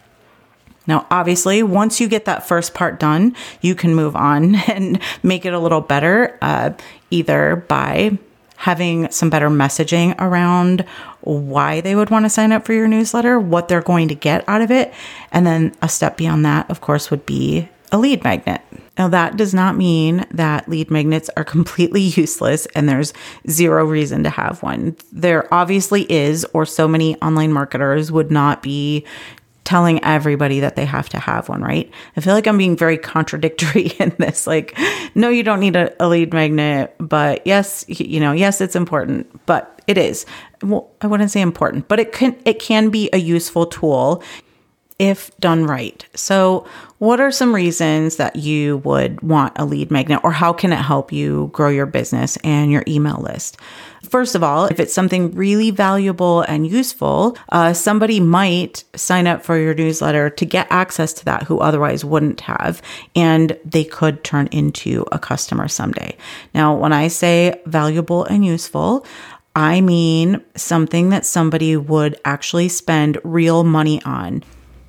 Now, 0.87 1.07
obviously, 1.11 1.63
once 1.63 2.01
you 2.01 2.09
get 2.09 2.25
that 2.25 2.47
first 2.47 2.75
part 2.75 2.99
done, 2.99 3.37
you 3.61 3.75
can 3.75 3.95
move 3.95 4.17
on 4.17 4.55
and 4.69 5.01
make 5.23 5.45
it 5.45 5.55
a 5.55 5.59
little 5.59 5.81
better, 5.81 6.39
uh, 6.43 6.71
either 7.11 7.57
by 7.69 8.19
having 8.63 9.11
some 9.11 9.29
better 9.29 9.51
messaging 9.51 10.15
around 10.21 10.83
why 11.23 11.81
they 11.81 11.97
would 11.97 12.11
want 12.11 12.25
to 12.25 12.31
sign 12.31 12.53
up 12.53 12.65
for 12.65 12.73
your 12.73 12.87
newsletter, 12.87 13.41
what 13.41 13.67
they're 13.67 13.83
going 13.83 14.07
to 14.07 14.15
get 14.15 14.49
out 14.49 14.61
of 14.61 14.71
it. 14.71 14.95
And 15.33 15.45
then 15.45 15.75
a 15.83 15.89
step 15.89 16.17
beyond 16.17 16.45
that, 16.45 16.71
of 16.71 16.81
course, 16.81 17.11
would 17.11 17.27
be 17.27 17.69
a 17.91 17.99
lead 17.99 18.23
magnet. 18.23 18.61
Now, 18.97 19.09
that 19.09 19.37
does 19.37 19.53
not 19.53 19.77
mean 19.77 20.25
that 20.31 20.69
lead 20.69 20.93
magnets 20.93 21.29
are 21.37 21.43
completely 21.57 22.03
useless 22.03 22.67
and 22.67 22.89
there's 22.89 23.13
zero 23.51 23.85
reason 23.85 24.23
to 24.23 24.31
have 24.31 24.63
one. 24.63 24.97
There 25.11 25.53
obviously 25.53 26.03
is, 26.03 26.47
or 26.53 26.65
so 26.65 26.87
many 26.87 27.17
online 27.17 27.53
marketers 27.53 28.13
would 28.13 28.31
not 28.31 28.63
be 28.63 29.05
telling 29.65 30.03
everybody 30.05 30.61
that 30.61 30.77
they 30.77 30.85
have 30.85 31.09
to 31.11 31.19
have 31.19 31.49
one, 31.49 31.63
right? 31.63 31.91
I 32.17 32.21
feel 32.21 32.35
like 32.35 32.47
I'm 32.47 32.59
being 32.59 32.77
very 32.77 32.99
contradictory 32.99 33.87
in 33.99 34.15
this. 34.19 34.47
Like, 34.47 34.77
no, 35.15 35.29
you 35.29 35.43
don't 35.43 35.61
need 35.61 35.77
a, 35.77 35.95
a 36.03 36.09
lead 36.09 36.33
magnet, 36.33 36.95
but 36.99 37.47
yes, 37.47 37.85
you 37.89 38.21
know, 38.21 38.33
yes, 38.33 38.61
it's 38.61 38.77
important, 38.77 39.47
but 39.47 39.81
it 39.87 39.99
is. 39.99 40.27
Well, 40.63 40.91
I 41.01 41.07
wouldn't 41.07 41.31
say 41.31 41.41
important, 41.41 41.89
but 41.89 42.01
it 42.01 42.13
can 42.13 42.37
it 42.45 42.59
can 42.59 42.91
be 42.91 43.11
a 43.13 43.19
useful 43.19 43.67
tool 43.67 44.23
if 44.99 45.37
done 45.39 45.67
right. 45.67 46.07
So, 46.15 46.67
what 46.99 47.21
are 47.21 47.33
some 47.33 47.55
reasons 47.55 48.17
that 48.17 48.37
you 48.37 48.79
would 48.79 49.21
want 49.23 49.53
a 49.57 49.65
lead 49.65 49.91
magnet, 49.91 50.21
or 50.23 50.31
how 50.31 50.53
can 50.53 50.73
it 50.73 50.77
help 50.77 51.13
you 51.13 51.51
grow 51.53 51.69
your 51.69 51.87
business 51.87 52.37
and 52.45 52.71
your 52.71 52.85
email 52.87 53.19
list? 53.21 53.59
First 54.13 54.35
of 54.35 54.43
all, 54.43 54.67
if 54.67 54.79
it's 54.79 54.93
something 54.93 55.35
really 55.35 55.71
valuable 55.71 56.43
and 56.43 56.67
useful, 56.67 57.35
uh, 57.49 57.73
somebody 57.73 58.21
might 58.21 58.85
sign 58.95 59.27
up 59.27 59.43
for 59.43 59.57
your 59.57 59.73
newsletter 59.73 60.29
to 60.29 60.45
get 60.45 60.67
access 60.69 61.15
to 61.15 61.25
that 61.25 61.45
who 61.45 61.61
otherwise 61.61 62.05
wouldn't 62.05 62.43
have, 62.43 62.83
and 63.17 63.57
they 63.65 63.85
could 63.85 64.23
turn 64.23 64.49
into 64.49 65.07
a 65.13 65.19
customer 65.19 65.67
someday. 65.67 66.15
Now, 66.53 66.77
when 66.77 66.93
I 66.93 67.09
say 67.09 67.59
valuable 67.65 68.25
and 68.25 68.45
useful, 68.45 69.07
I 69.57 69.81
mean 69.81 70.45
something 70.57 71.09
that 71.09 71.25
somebody 71.25 71.79
would 71.79 72.21
actually 72.27 72.69
spend 72.69 73.17
real 73.25 73.65
money 73.65 74.03
on 74.05 74.45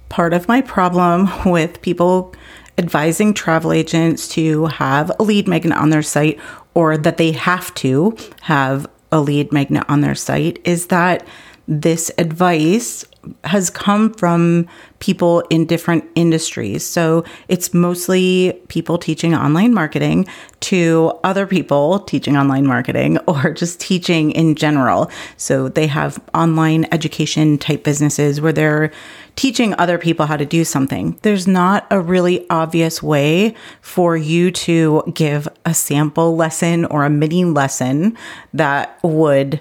part 0.10 0.34
of 0.34 0.50
my 0.50 0.60
problem 0.60 1.30
with 1.50 1.82
people 1.82 2.36
advising 2.78 3.34
travel 3.34 3.72
agents 3.72 4.28
to 4.28 4.66
have 4.66 5.12
a 5.18 5.24
lead 5.24 5.48
magnet 5.48 5.78
on 5.78 5.92
their 5.92 6.02
site 6.02 6.40
or 6.74 6.98
that 6.98 7.18
they 7.18 7.32
have 7.32 7.74
to 7.76 8.18
have 8.42 8.88
a 9.14 9.22
lead 9.22 9.54
magnet 9.54 9.86
on 9.88 10.02
their 10.02 10.16
site 10.16 10.60
is 10.66 10.88
that 10.88 11.26
this 11.68 12.12
advice 12.18 13.06
has 13.46 13.70
come 13.70 14.14
from 14.14 14.68
people 15.00 15.42
in 15.50 15.66
different 15.66 16.04
industries. 16.16 16.86
So 16.86 17.24
it's 17.48 17.74
mostly 17.74 18.60
people 18.68 18.98
teaching 18.98 19.34
online 19.34 19.74
marketing 19.74 20.28
to 20.62 21.18
other 21.24 21.48
people 21.48 22.00
teaching 22.00 22.36
online 22.36 22.66
marketing 22.68 23.18
or 23.28 23.52
just 23.52 23.80
teaching 23.80 24.32
in 24.32 24.56
general. 24.56 25.10
So 25.38 25.70
they 25.70 25.88
have 25.88 26.22
online 26.34 26.86
education 26.92 27.58
type 27.58 27.84
businesses 27.84 28.42
where 28.42 28.52
they're 28.52 28.92
teaching 29.36 29.74
other 29.78 29.98
people 29.98 30.26
how 30.26 30.38
to 30.38 30.46
do 30.46 30.64
something. 30.64 31.18
There's 31.22 31.48
not 31.48 31.88
a 31.90 32.00
really 32.00 32.48
obvious 32.50 33.02
way 33.02 33.56
for 33.82 34.16
you 34.16 34.52
to 34.52 35.04
give 35.14 35.48
a 35.66 35.74
sample 35.74 36.36
lesson 36.36 36.86
or 36.86 37.06
a 37.06 37.10
mini 37.10 37.46
lesson 37.46 38.18
that 38.54 39.00
would 39.04 39.60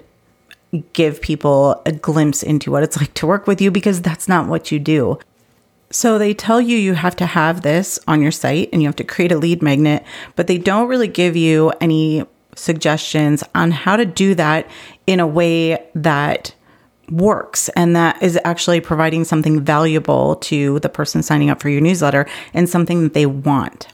give 0.93 1.21
people 1.21 1.81
a 1.85 1.91
glimpse 1.91 2.43
into 2.43 2.71
what 2.71 2.83
it's 2.83 2.97
like 3.01 3.13
to 3.15 3.27
work 3.27 3.47
with 3.47 3.61
you 3.61 3.71
because 3.71 4.01
that's 4.01 4.27
not 4.27 4.47
what 4.47 4.71
you 4.71 4.79
do. 4.79 5.19
So 5.89 6.17
they 6.17 6.33
tell 6.33 6.59
you 6.59 6.75
you 6.75 6.95
have 6.95 7.15
to 7.17 7.25
have 7.27 7.61
this 7.61 7.99
on 8.07 8.21
your 8.21 8.31
site 8.31 8.69
and 8.73 8.81
you 8.81 8.87
have 8.87 8.95
to 8.95 9.03
create 9.03 9.31
a 9.31 9.37
lead 9.37 9.61
magnet, 9.61 10.03
but 10.35 10.47
they 10.47 10.57
don't 10.57 10.87
really 10.87 11.07
give 11.07 11.35
you 11.35 11.71
any 11.79 12.25
suggestions 12.55 13.43
on 13.53 13.71
how 13.71 13.95
to 13.95 14.05
do 14.05 14.33
that 14.35 14.67
in 15.05 15.19
a 15.19 15.27
way 15.27 15.85
that 15.93 16.55
works 17.09 17.69
and 17.69 17.95
that 17.95 18.21
is 18.21 18.39
actually 18.43 18.79
providing 18.79 19.23
something 19.23 19.61
valuable 19.61 20.37
to 20.37 20.79
the 20.79 20.89
person 20.89 21.21
signing 21.21 21.49
up 21.49 21.61
for 21.61 21.69
your 21.69 21.81
newsletter 21.81 22.25
and 22.53 22.69
something 22.69 23.03
that 23.03 23.13
they 23.13 23.25
want. 23.25 23.87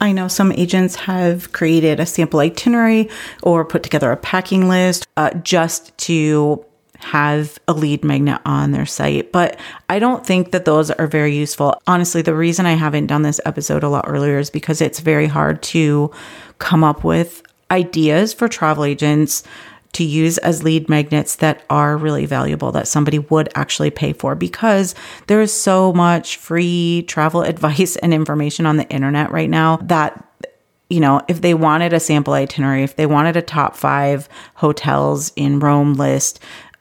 I 0.00 0.12
know 0.12 0.28
some 0.28 0.50
agents 0.52 0.96
have 0.96 1.52
created 1.52 2.00
a 2.00 2.06
sample 2.06 2.40
itinerary 2.40 3.10
or 3.42 3.64
put 3.64 3.82
together 3.82 4.10
a 4.10 4.16
packing 4.16 4.68
list 4.68 5.06
uh, 5.16 5.30
just 5.34 5.96
to 5.98 6.64
have 6.98 7.58
a 7.68 7.72
lead 7.72 8.04
magnet 8.04 8.40
on 8.44 8.72
their 8.72 8.86
site, 8.86 9.32
but 9.32 9.58
I 9.88 9.98
don't 9.98 10.26
think 10.26 10.52
that 10.52 10.64
those 10.64 10.90
are 10.90 11.06
very 11.06 11.34
useful. 11.34 11.80
Honestly, 11.86 12.22
the 12.22 12.34
reason 12.34 12.66
I 12.66 12.74
haven't 12.74 13.06
done 13.06 13.22
this 13.22 13.40
episode 13.46 13.82
a 13.82 13.88
lot 13.88 14.04
earlier 14.06 14.38
is 14.38 14.50
because 14.50 14.80
it's 14.80 15.00
very 15.00 15.26
hard 15.26 15.62
to 15.64 16.10
come 16.58 16.84
up 16.84 17.04
with 17.04 17.42
ideas 17.70 18.32
for 18.34 18.48
travel 18.48 18.84
agents 18.84 19.42
to 19.92 20.04
use 20.04 20.38
as 20.38 20.62
lead 20.62 20.88
magnets 20.88 21.36
that 21.36 21.64
are 21.68 21.96
really 21.96 22.26
valuable 22.26 22.72
that 22.72 22.88
somebody 22.88 23.18
would 23.18 23.48
actually 23.54 23.90
pay 23.90 24.12
for 24.12 24.34
because 24.34 24.94
there 25.26 25.40
is 25.40 25.52
so 25.52 25.92
much 25.92 26.36
free 26.36 27.04
travel 27.08 27.42
advice 27.50 27.96
and 27.96 28.14
information 28.14 28.66
on 28.66 28.76
the 28.76 28.88
internet 28.88 29.30
right 29.30 29.50
now 29.50 29.76
that 29.78 30.26
you 30.90 30.98
know, 30.98 31.22
if 31.28 31.40
they 31.40 31.54
wanted 31.54 31.92
a 31.92 32.00
sample 32.00 32.34
itinerary, 32.34 32.82
if 32.82 32.96
they 32.96 33.06
wanted 33.06 33.36
a 33.36 33.42
top 33.42 33.76
five 33.76 34.28
hotels 34.56 35.32
in 35.36 35.60
Rome 35.60 35.94
list, 35.94 36.40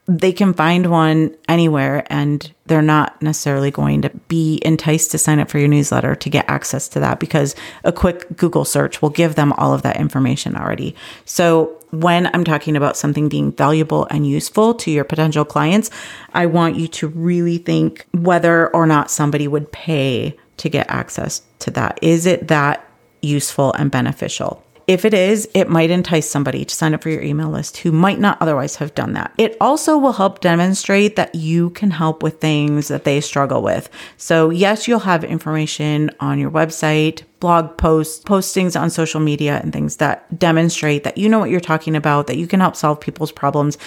they 0.10 0.34
can 0.34 0.56
find 0.56 0.90
one 0.90 1.36
anywhere 1.48 2.04
and 2.12 2.52
they're 2.66 2.82
not 2.82 3.22
necessarily 3.22 3.70
going 3.70 4.02
to 4.02 4.10
be 4.28 4.60
enticed 4.66 5.12
to 5.12 5.20
sign 5.20 5.38
up 5.38 5.52
for 5.52 5.60
your 5.60 5.68
newsletter 5.68 6.16
to 6.16 6.30
get 6.32 6.50
access 6.50 6.90
to 6.90 7.00
that 7.00 7.20
because 7.20 7.56
a 7.84 7.92
quick 7.92 8.26
Google 8.36 8.66
search 8.66 9.04
will 9.04 9.12
give 9.12 9.36
them 9.36 9.54
all 9.54 9.72
of 9.72 9.84
that 9.84 9.98
information 9.98 10.56
already. 10.56 10.96
So 11.26 11.80
when 11.92 12.26
I'm 12.34 12.44
talking 12.44 12.76
about 12.76 12.98
something 12.98 13.30
being 13.30 13.52
valuable 13.52 14.08
and 14.10 14.26
useful 14.26 14.74
to 14.76 14.90
your 14.90 15.04
potential 15.04 15.46
clients, 15.46 15.92
I 16.34 16.48
want 16.48 16.76
you 16.76 16.88
to 16.88 17.08
really 17.10 17.60
think 17.60 18.08
whether 18.12 18.74
or 18.76 18.88
not 18.88 19.12
somebody 19.12 19.48
would 19.48 19.72
pay 19.72 20.36
to 20.58 20.70
get 20.70 20.90
access 20.90 21.44
to 21.60 21.72
that. 21.72 22.00
Is 22.02 22.26
it 22.26 22.48
that 22.48 22.84
useful 23.22 23.74
and 23.74 23.92
beneficial? 23.92 24.64
If 24.90 25.06
it 25.06 25.14
is, 25.14 25.48
it 25.54 25.70
might 25.70 25.92
entice 25.92 26.28
somebody 26.28 26.66
to 26.66 26.74
sign 26.74 26.96
up 26.96 27.04
for 27.04 27.12
your 27.12 27.22
email 27.22 27.50
list 27.50 27.78
who 27.78 27.92
might 27.92 28.18
not 28.18 28.42
otherwise 28.42 28.78
have 28.78 28.96
done 28.96 29.14
that. 29.14 29.32
It 29.38 29.56
also 29.62 30.00
will 30.00 30.14
help 30.14 30.40
demonstrate 30.42 31.16
that 31.16 31.36
you 31.36 31.70
can 31.70 31.92
help 31.92 32.24
with 32.24 32.42
things 32.42 32.88
that 32.88 33.04
they 33.04 33.22
struggle 33.22 33.62
with. 33.62 33.88
So, 34.18 34.50
yes, 34.50 34.88
you'll 34.88 34.98
have 34.98 35.24
information 35.24 36.10
on 36.20 36.40
your 36.40 36.50
website, 36.50 37.22
blog 37.40 37.78
posts, 37.78 38.24
postings 38.26 38.80
on 38.82 38.90
social 38.90 39.20
media, 39.20 39.60
and 39.62 39.72
things 39.72 39.98
that 39.98 40.40
demonstrate 40.40 41.04
that 41.04 41.20
you 41.20 41.30
know 41.30 41.38
what 41.38 41.52
you're 41.52 41.60
talking 41.60 41.96
about, 41.96 42.26
that 42.26 42.38
you 42.38 42.48
can 42.48 42.60
help 42.60 42.76
solve 42.76 43.00
people's 43.00 43.32
problems. 43.32 43.78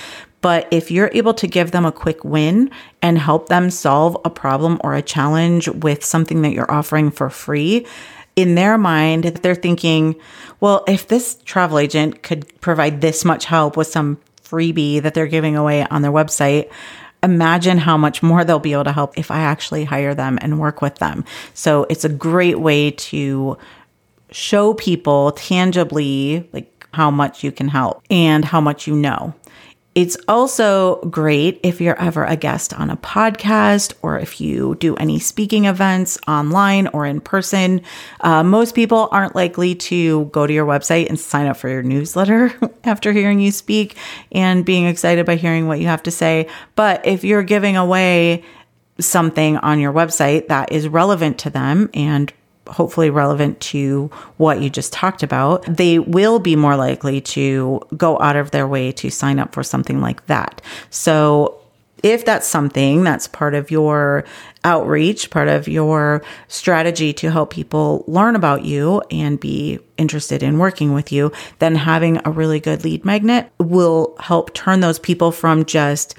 But 0.40 0.68
if 0.70 0.92
you're 0.92 1.10
able 1.14 1.34
to 1.34 1.48
give 1.48 1.72
them 1.72 1.84
a 1.84 1.90
quick 1.90 2.22
win 2.24 2.70
and 3.00 3.18
help 3.18 3.48
them 3.48 3.70
solve 3.70 4.16
a 4.24 4.30
problem 4.30 4.80
or 4.84 4.94
a 4.94 5.02
challenge 5.02 5.66
with 5.66 6.04
something 6.04 6.42
that 6.42 6.52
you're 6.52 6.70
offering 6.70 7.10
for 7.10 7.28
free, 7.28 7.86
in 8.36 8.54
their 8.54 8.78
mind, 8.78 9.24
they're 9.24 9.54
thinking, 9.54 10.16
well, 10.60 10.84
if 10.88 11.08
this 11.08 11.38
travel 11.44 11.78
agent 11.78 12.22
could 12.22 12.48
provide 12.60 13.00
this 13.00 13.24
much 13.24 13.44
help 13.44 13.76
with 13.76 13.88
some 13.88 14.18
freebie 14.42 15.02
that 15.02 15.14
they're 15.14 15.26
giving 15.26 15.56
away 15.56 15.86
on 15.86 16.02
their 16.02 16.12
website, 16.12 16.70
imagine 17.22 17.78
how 17.78 17.96
much 17.96 18.22
more 18.22 18.44
they'll 18.44 18.58
be 18.58 18.72
able 18.72 18.84
to 18.84 18.92
help 18.92 19.16
if 19.18 19.30
I 19.30 19.40
actually 19.40 19.84
hire 19.84 20.14
them 20.14 20.38
and 20.40 20.58
work 20.58 20.82
with 20.82 20.96
them. 20.96 21.24
So 21.54 21.86
it's 21.88 22.04
a 22.04 22.08
great 22.08 22.58
way 22.58 22.90
to 22.90 23.58
show 24.30 24.74
people 24.74 25.32
tangibly 25.32 26.48
like 26.52 26.86
how 26.92 27.10
much 27.10 27.44
you 27.44 27.52
can 27.52 27.68
help 27.68 28.02
and 28.10 28.44
how 28.44 28.60
much 28.60 28.86
you 28.86 28.94
know. 28.94 29.34
It's 29.94 30.16
also 30.26 30.96
great 31.10 31.60
if 31.62 31.78
you're 31.78 32.00
ever 32.00 32.24
a 32.24 32.34
guest 32.34 32.72
on 32.72 32.88
a 32.88 32.96
podcast 32.96 33.92
or 34.00 34.18
if 34.18 34.40
you 34.40 34.74
do 34.76 34.96
any 34.96 35.18
speaking 35.18 35.66
events 35.66 36.18
online 36.26 36.86
or 36.88 37.04
in 37.04 37.20
person. 37.20 37.82
Uh, 38.20 38.42
most 38.42 38.74
people 38.74 39.08
aren't 39.12 39.36
likely 39.36 39.74
to 39.74 40.24
go 40.26 40.46
to 40.46 40.52
your 40.52 40.66
website 40.66 41.08
and 41.10 41.20
sign 41.20 41.46
up 41.46 41.58
for 41.58 41.68
your 41.68 41.82
newsletter 41.82 42.54
after 42.84 43.12
hearing 43.12 43.38
you 43.38 43.52
speak 43.52 43.96
and 44.30 44.64
being 44.64 44.86
excited 44.86 45.26
by 45.26 45.36
hearing 45.36 45.66
what 45.66 45.78
you 45.78 45.86
have 45.86 46.02
to 46.04 46.10
say. 46.10 46.48
But 46.74 47.06
if 47.06 47.22
you're 47.22 47.42
giving 47.42 47.76
away 47.76 48.44
something 48.98 49.58
on 49.58 49.78
your 49.78 49.92
website 49.92 50.48
that 50.48 50.72
is 50.72 50.88
relevant 50.88 51.38
to 51.40 51.50
them 51.50 51.90
and 51.92 52.32
hopefully 52.68 53.10
relevant 53.10 53.60
to 53.60 54.10
what 54.36 54.60
you 54.60 54.70
just 54.70 54.92
talked 54.92 55.22
about, 55.22 55.64
they 55.66 55.98
will 55.98 56.38
be 56.38 56.56
more 56.56 56.76
likely 56.76 57.20
to 57.20 57.80
go 57.96 58.18
out 58.20 58.36
of 58.36 58.50
their 58.50 58.66
way 58.66 58.92
to 58.92 59.10
sign 59.10 59.38
up 59.38 59.52
for 59.52 59.62
something 59.62 60.00
like 60.00 60.26
that. 60.26 60.62
So 60.90 61.58
if 62.02 62.24
that's 62.24 62.46
something 62.46 63.04
that's 63.04 63.28
part 63.28 63.54
of 63.54 63.70
your 63.70 64.24
outreach, 64.64 65.30
part 65.30 65.48
of 65.48 65.68
your 65.68 66.22
strategy 66.48 67.12
to 67.12 67.30
help 67.30 67.52
people 67.52 68.04
learn 68.06 68.34
about 68.34 68.64
you 68.64 69.02
and 69.10 69.38
be 69.38 69.78
interested 69.96 70.42
in 70.42 70.58
working 70.58 70.94
with 70.94 71.12
you, 71.12 71.32
then 71.60 71.74
having 71.74 72.20
a 72.24 72.30
really 72.30 72.58
good 72.58 72.84
lead 72.84 73.04
magnet 73.04 73.50
will 73.58 74.16
help 74.18 74.52
turn 74.52 74.80
those 74.80 74.98
people 74.98 75.30
from 75.30 75.64
just 75.64 76.16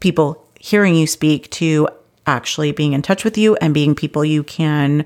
people 0.00 0.46
hearing 0.60 0.94
you 0.94 1.06
speak 1.06 1.50
to 1.50 1.88
actually 2.26 2.72
being 2.72 2.92
in 2.92 3.02
touch 3.02 3.24
with 3.24 3.36
you 3.36 3.54
and 3.56 3.74
being 3.74 3.94
people 3.94 4.24
you 4.24 4.42
can 4.42 5.04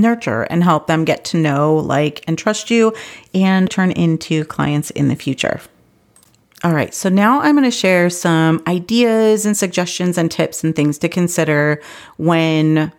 nurture 0.00 0.42
and 0.42 0.62
help 0.62 0.86
them 0.86 1.04
get 1.04 1.24
to 1.26 1.36
know, 1.36 1.76
like, 1.76 2.24
and 2.26 2.38
trust 2.38 2.70
you 2.70 2.94
and 3.34 3.70
turn 3.70 3.90
into 3.92 4.44
clients 4.44 4.90
in 4.90 5.08
the 5.08 5.16
future. 5.16 5.60
All 6.64 6.72
right, 6.72 6.94
so 6.94 7.08
now 7.08 7.40
I'm 7.40 7.54
going 7.54 7.64
to 7.64 7.70
share 7.70 8.08
some 8.08 8.62
ideas 8.66 9.44
and 9.44 9.56
suggestions 9.56 10.16
and 10.16 10.30
tips 10.30 10.64
and 10.64 10.74
things 10.74 10.98
to 10.98 11.08
consider 11.08 11.82
when 12.16 12.92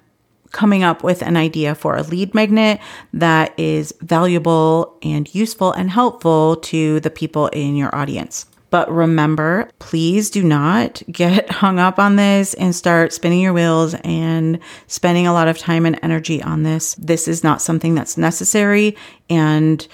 coming 0.51 0.83
up 0.83 1.03
with 1.03 1.21
an 1.21 1.35
idea 1.35 1.75
for 1.75 1.95
a 1.97 2.03
lead 2.03 2.33
magnet 2.33 2.79
that 3.13 3.57
is 3.59 3.93
valuable 4.01 4.97
and 5.01 5.33
useful 5.33 5.71
and 5.73 5.89
helpful 5.89 6.55
to 6.57 6.99
the 7.01 7.09
people 7.09 7.47
in 7.47 7.75
your 7.75 7.93
audience. 7.93 8.45
But 8.69 8.91
remember, 8.91 9.69
please 9.79 10.29
do 10.29 10.43
not 10.43 11.01
get 11.11 11.49
hung 11.51 11.79
up 11.79 11.99
on 11.99 12.15
this 12.15 12.53
and 12.55 12.75
start 12.75 13.13
spinning 13.13 13.41
your 13.41 13.53
wheels 13.53 13.95
and 14.03 14.59
spending 14.87 15.27
a 15.27 15.33
lot 15.33 15.47
of 15.47 15.57
time 15.57 15.85
and 15.85 15.99
energy 16.03 16.41
on 16.41 16.63
this. 16.63 16.95
This 16.95 17.27
is 17.27 17.43
not 17.43 17.61
something 17.61 17.95
that's 17.95 18.17
necessary. 18.17 18.95
And 19.29 19.87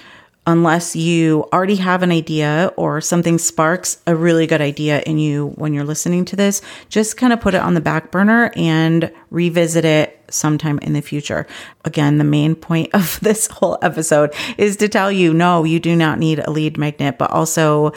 unless 0.46 0.94
you 0.94 1.48
already 1.52 1.76
have 1.76 2.02
an 2.02 2.12
idea 2.12 2.72
or 2.76 3.00
something 3.00 3.38
sparks 3.38 4.02
a 4.06 4.14
really 4.14 4.46
good 4.46 4.60
idea 4.60 5.00
in 5.06 5.18
you 5.18 5.48
when 5.54 5.72
you're 5.72 5.84
listening 5.84 6.24
to 6.26 6.36
this, 6.36 6.60
just 6.88 7.16
kind 7.16 7.32
of 7.32 7.40
put 7.40 7.54
it 7.54 7.62
on 7.62 7.74
the 7.74 7.80
back 7.80 8.10
burner 8.10 8.52
and 8.54 9.10
revisit 9.30 9.84
it 9.84 10.20
sometime 10.30 10.78
in 10.80 10.92
the 10.92 11.00
future. 11.00 11.46
Again, 11.84 12.18
the 12.18 12.24
main 12.24 12.54
point 12.54 12.90
of 12.94 13.18
this 13.22 13.46
whole 13.46 13.78
episode 13.80 14.34
is 14.58 14.76
to 14.78 14.88
tell 14.88 15.10
you 15.10 15.32
no, 15.32 15.64
you 15.64 15.80
do 15.80 15.96
not 15.96 16.18
need 16.18 16.40
a 16.40 16.50
lead 16.50 16.76
magnet, 16.76 17.18
but 17.18 17.30
also, 17.30 17.92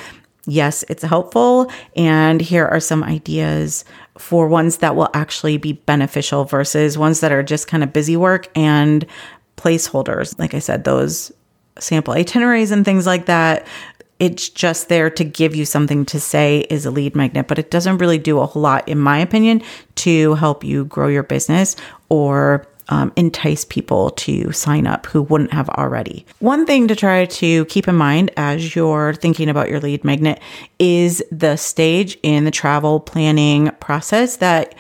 yes, 0.48 0.84
it's 0.90 1.04
helpful. 1.04 1.72
And 1.96 2.42
here 2.42 2.66
are 2.66 2.80
some 2.80 3.04
ideas 3.04 3.86
for 4.18 4.48
ones 4.48 4.78
that 4.78 4.96
will 4.96 5.10
actually 5.14 5.58
be 5.58 5.74
beneficial 5.74 6.46
versus 6.46 6.98
ones 6.98 7.20
that 7.20 7.32
are 7.32 7.44
just 7.44 7.68
kind 7.68 7.84
of 7.84 7.94
busy 7.94 8.18
work 8.18 8.48
and 8.56 9.06
placeholders. 9.58 10.38
Like 10.40 10.54
I 10.54 10.60
said, 10.60 10.84
those 10.84 11.32
sample 11.78 12.14
itineraries 12.14 12.72
and 12.72 12.84
things 12.84 13.06
like 13.06 13.28
that. 13.28 13.68
It's 14.20 14.50
just 14.50 14.90
there 14.90 15.12
to 15.12 15.24
give 15.24 15.56
you 15.56 15.64
something 15.64 16.04
to 16.08 16.20
say 16.20 16.66
is 16.72 16.88
a 16.88 16.92
lead 16.92 17.16
magnet, 17.16 17.48
but 17.48 17.60
it 17.60 17.70
doesn't 17.70 18.00
really 18.00 18.18
do 18.18 18.40
a 18.40 18.48
whole 18.48 18.64
lot, 18.64 18.88
in 18.90 18.98
my 18.98 19.20
opinion, 19.20 19.62
to 19.96 20.34
help 20.36 20.64
you 20.64 20.86
grow 20.86 21.08
your 21.08 21.22
business 21.22 21.76
or 22.10 22.66
um, 22.90 23.12
entice 23.16 23.66
people 23.66 24.12
to 24.12 24.52
sign 24.52 24.88
up 24.88 25.06
who 25.08 25.22
wouldn't 25.22 25.54
have 25.54 25.70
already. 25.70 26.26
One 26.40 26.66
thing 26.66 26.88
to 26.88 26.96
try 26.96 27.26
to 27.26 27.66
keep 27.66 27.88
in 27.88 27.96
mind 27.96 28.32
as 28.38 28.76
you're 28.76 29.14
thinking 29.14 29.50
about 29.50 29.70
your 29.70 29.80
lead 29.80 30.04
magnet 30.04 30.40
is 30.80 31.24
the 31.32 31.56
stage 31.58 32.18
in 32.24 32.46
the 32.46 32.52
travel 32.52 33.00
planning 33.00 33.72
process 33.80 34.38
that 34.38 34.76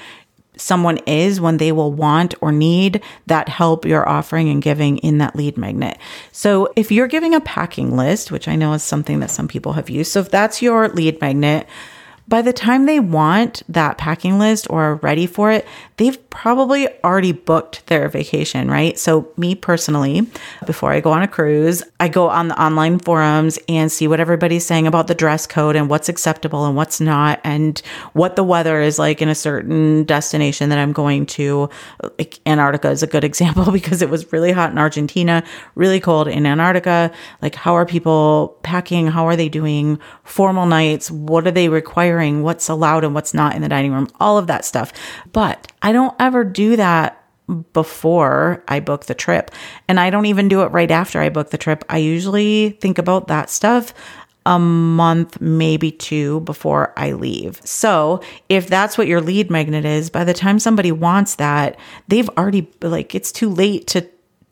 someone 0.58 0.98
is 1.06 1.40
when 1.40 1.58
they 1.58 1.72
will 1.72 1.94
want 1.94 2.34
or 2.42 2.52
need 2.52 3.02
that 3.28 3.48
help 3.48 3.86
you're 3.86 4.08
offering 4.08 4.50
and 4.50 4.62
giving 4.62 4.98
in 5.00 5.20
that 5.20 5.36
lead 5.36 5.58
magnet. 5.58 5.98
So 6.32 6.74
if 6.76 6.92
you're 6.92 7.08
giving 7.08 7.36
a 7.36 7.42
packing 7.42 7.96
list, 7.96 8.32
which 8.32 8.48
I 8.48 8.56
know 8.56 8.74
is 8.74 8.84
something 8.84 9.20
that 9.20 9.30
some 9.30 9.48
people 9.48 9.74
have 9.74 9.90
used, 9.90 10.12
so 10.12 10.22
if 10.22 10.32
that's 10.32 10.62
your 10.62 10.88
lead 10.90 11.22
magnet, 11.22 11.68
by 12.28 12.42
the 12.42 12.54
time 12.54 12.86
they 12.86 13.00
want 13.00 13.64
that 13.70 13.98
packing 13.98 14.38
list 14.38 14.68
or 14.70 14.84
are 14.84 14.96
ready 14.96 15.28
for 15.28 15.52
it, 15.52 15.66
they've 15.98 16.30
probably 16.30 16.88
already 17.04 17.32
booked 17.32 17.86
their 17.88 18.08
vacation, 18.10 18.70
right? 18.70 18.98
So, 18.98 19.32
me 19.38 19.54
personally, 19.56 20.27
before 20.66 20.92
I 20.92 21.00
go 21.00 21.12
on 21.12 21.22
a 21.22 21.27
cruise, 21.27 21.84
I 22.00 22.08
go 22.08 22.30
on 22.30 22.48
the 22.48 22.62
online 22.62 23.00
forums 23.00 23.60
and 23.68 23.92
see 23.92 24.08
what 24.08 24.20
everybody's 24.20 24.66
saying 24.66 24.88
about 24.88 25.08
the 25.08 25.16
dress 25.16 25.46
code 25.46 25.75
and 25.75 25.89
what's 25.89 26.10
acceptable 26.10 26.66
and 26.66 26.75
what's 26.75 27.00
not, 27.00 27.39
and 27.44 27.80
what 28.13 28.36
the 28.36 28.44
weather 28.44 28.82
is 28.82 28.98
like 28.98 29.22
in 29.22 29.30
a 29.30 29.36
certain 29.36 30.04
destination 30.06 30.70
that 30.70 30.80
I'm 30.80 30.94
going 30.94 31.25
to. 31.27 31.70
Like 32.18 32.39
Antarctica 32.46 32.89
is 32.89 33.04
a 33.04 33.08
good 33.08 33.24
example 33.25 33.72
because 33.72 34.01
it 34.01 34.10
was 34.10 34.32
really 34.32 34.51
hot 34.51 34.72
in 34.72 34.77
Argentina, 34.77 35.44
really 35.75 36.00
cold 36.00 36.27
in 36.27 36.46
Antarctica. 36.46 37.12
Like, 37.42 37.56
how 37.56 37.74
are 37.74 37.86
people 37.86 38.58
packing? 38.63 39.08
How 39.08 39.27
are 39.27 39.36
they 39.36 39.50
doing 39.50 40.00
formal 40.24 40.66
nights? 40.66 41.12
What 41.12 41.46
are 41.46 41.51
they 41.51 41.70
requiring? 41.70 42.38
what's 42.48 42.70
allowed 42.70 43.04
and 43.04 43.13
what's 43.13 43.34
not 43.34 43.56
in 43.56 43.62
the 43.62 43.68
dining 43.68 43.92
room, 43.92 44.08
all 44.22 44.38
of 44.38 44.48
that 44.48 44.63
stuff. 44.63 44.94
But 45.34 45.72
I 45.88 45.94
don't 45.94 46.13
ever 46.20 46.44
do 46.44 46.75
that 46.75 47.24
before 47.72 48.62
I 48.67 48.82
book 48.82 49.06
the 49.06 49.15
trip. 49.15 49.51
And 49.88 50.01
I 50.01 50.10
don't 50.10 50.25
even 50.25 50.50
do 50.50 50.63
it 50.63 50.72
right 50.74 50.91
after 50.91 51.22
I 51.22 51.29
book 51.29 51.50
the 51.50 51.58
trip. 51.58 51.86
I 51.88 52.00
usually 52.00 52.72
think 52.82 52.98
about 52.98 53.29
that 53.29 53.50
stuff 53.50 53.94
a 54.46 54.60
month, 54.60 55.39
maybe 55.39 55.91
two 55.91 56.41
before 56.41 56.91
I 56.97 57.13
leave. 57.13 57.62
So 57.65 58.19
if 58.50 58.67
that's 58.67 58.97
what 58.97 59.08
your 59.08 59.21
lead 59.21 59.50
magnet 59.50 59.86
is, 59.86 60.10
by 60.10 60.26
the 60.26 60.34
time 60.34 60.60
somebody 60.60 60.91
wants 60.91 61.36
that, 61.36 61.80
they've 62.10 62.30
already 62.38 62.69
like 62.82 63.15
it's 63.15 63.32
too 63.32 63.50
late 63.50 63.88
to 63.88 64.06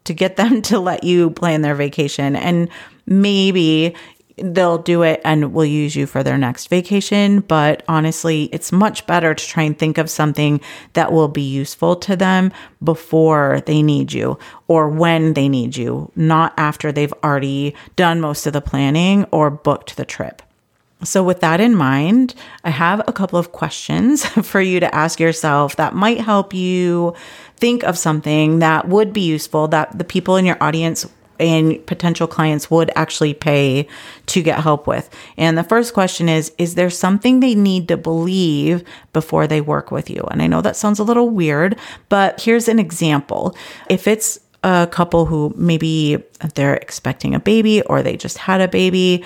to 0.06 0.14
get 0.14 0.38
them 0.38 0.62
to 0.70 0.80
let 0.80 1.04
you 1.04 1.32
plan 1.32 1.64
their 1.64 1.76
vacation. 1.76 2.38
And 2.38 2.70
maybe 3.08 3.94
they'll 4.38 4.78
do 4.78 5.02
it 5.04 5.22
and 5.24 5.54
will 5.54 5.66
use 5.66 5.96
you 5.96 6.06
for 6.06 6.24
their 6.24 6.38
next 6.38 6.68
vacation. 6.68 7.42
But 7.42 7.84
honestly, 7.88 8.46
it's 8.52 8.72
much 8.72 9.06
better 9.08 9.34
to 9.34 9.46
try 9.46 9.64
and 9.64 9.78
think 9.78 9.98
of 9.98 10.10
something 10.10 10.62
that 10.94 11.12
will 11.12 11.28
be 11.28 11.42
useful 11.42 11.96
to 11.98 12.16
them 12.16 12.52
before 12.84 13.62
they 13.66 13.82
need 13.82 14.14
you 14.14 14.38
or 14.68 14.90
when 14.90 15.34
they 15.34 15.50
need 15.50 15.78
you, 15.78 16.12
not 16.16 16.54
after 16.58 16.92
they've 16.92 17.14
already 17.24 17.76
done 17.96 18.20
most 18.20 18.46
of 18.46 18.54
the 18.54 18.62
planning 18.62 19.26
or 19.32 19.50
booked 19.50 19.98
the 19.98 20.06
trip. 20.06 20.42
So, 21.04 21.24
with 21.24 21.42
that 21.42 21.60
in 21.60 21.76
mind, 21.76 22.34
I 22.64 22.70
have 22.70 23.02
a 23.08 23.14
couple 23.14 23.38
of 23.38 23.52
questions 23.52 24.26
for 24.48 24.62
you 24.62 24.80
to 24.80 24.96
ask 24.96 25.20
yourself 25.20 25.76
that 25.76 25.94
might 25.94 26.22
help 26.22 26.54
you 26.54 27.14
think 27.58 27.84
of 27.84 27.98
something 27.98 28.60
that 28.60 28.88
would 28.88 29.14
be 29.14 29.22
useful 29.22 29.68
that 29.70 29.98
the 29.98 30.04
people 30.04 30.36
in 30.36 30.46
your 30.46 30.62
audience 30.62 31.08
and 31.40 31.86
potential 31.86 32.28
clients 32.28 32.72
would 32.72 32.92
actually 32.96 33.34
pay 33.34 33.88
to 34.28 34.42
get 34.42 34.60
help 34.60 34.88
with. 34.88 35.10
And 35.38 35.58
the 35.58 35.64
first 35.64 35.94
question 35.94 36.30
is 36.30 36.52
Is 36.58 36.76
there 36.76 36.90
something 36.90 37.40
they 37.40 37.56
need 37.56 37.88
to 37.90 37.98
believe 37.98 38.84
before 39.14 39.48
they 39.48 39.62
work 39.62 39.92
with 39.92 40.10
you? 40.10 40.26
And 40.32 40.42
I 40.42 40.48
know 40.48 40.62
that 40.62 40.76
sounds 40.76 41.00
a 41.00 41.04
little 41.04 41.30
weird, 41.30 41.78
but 42.10 42.42
here's 42.42 42.68
an 42.68 42.80
example. 42.80 43.56
If 43.90 44.08
it's 44.08 44.40
a 44.64 44.88
couple 44.88 45.26
who 45.26 45.54
maybe 45.56 46.18
they're 46.56 46.76
expecting 46.76 47.36
a 47.36 47.40
baby 47.40 47.84
or 47.84 48.02
they 48.02 48.18
just 48.18 48.40
had 48.40 48.62
a 48.62 48.68
baby, 48.68 49.24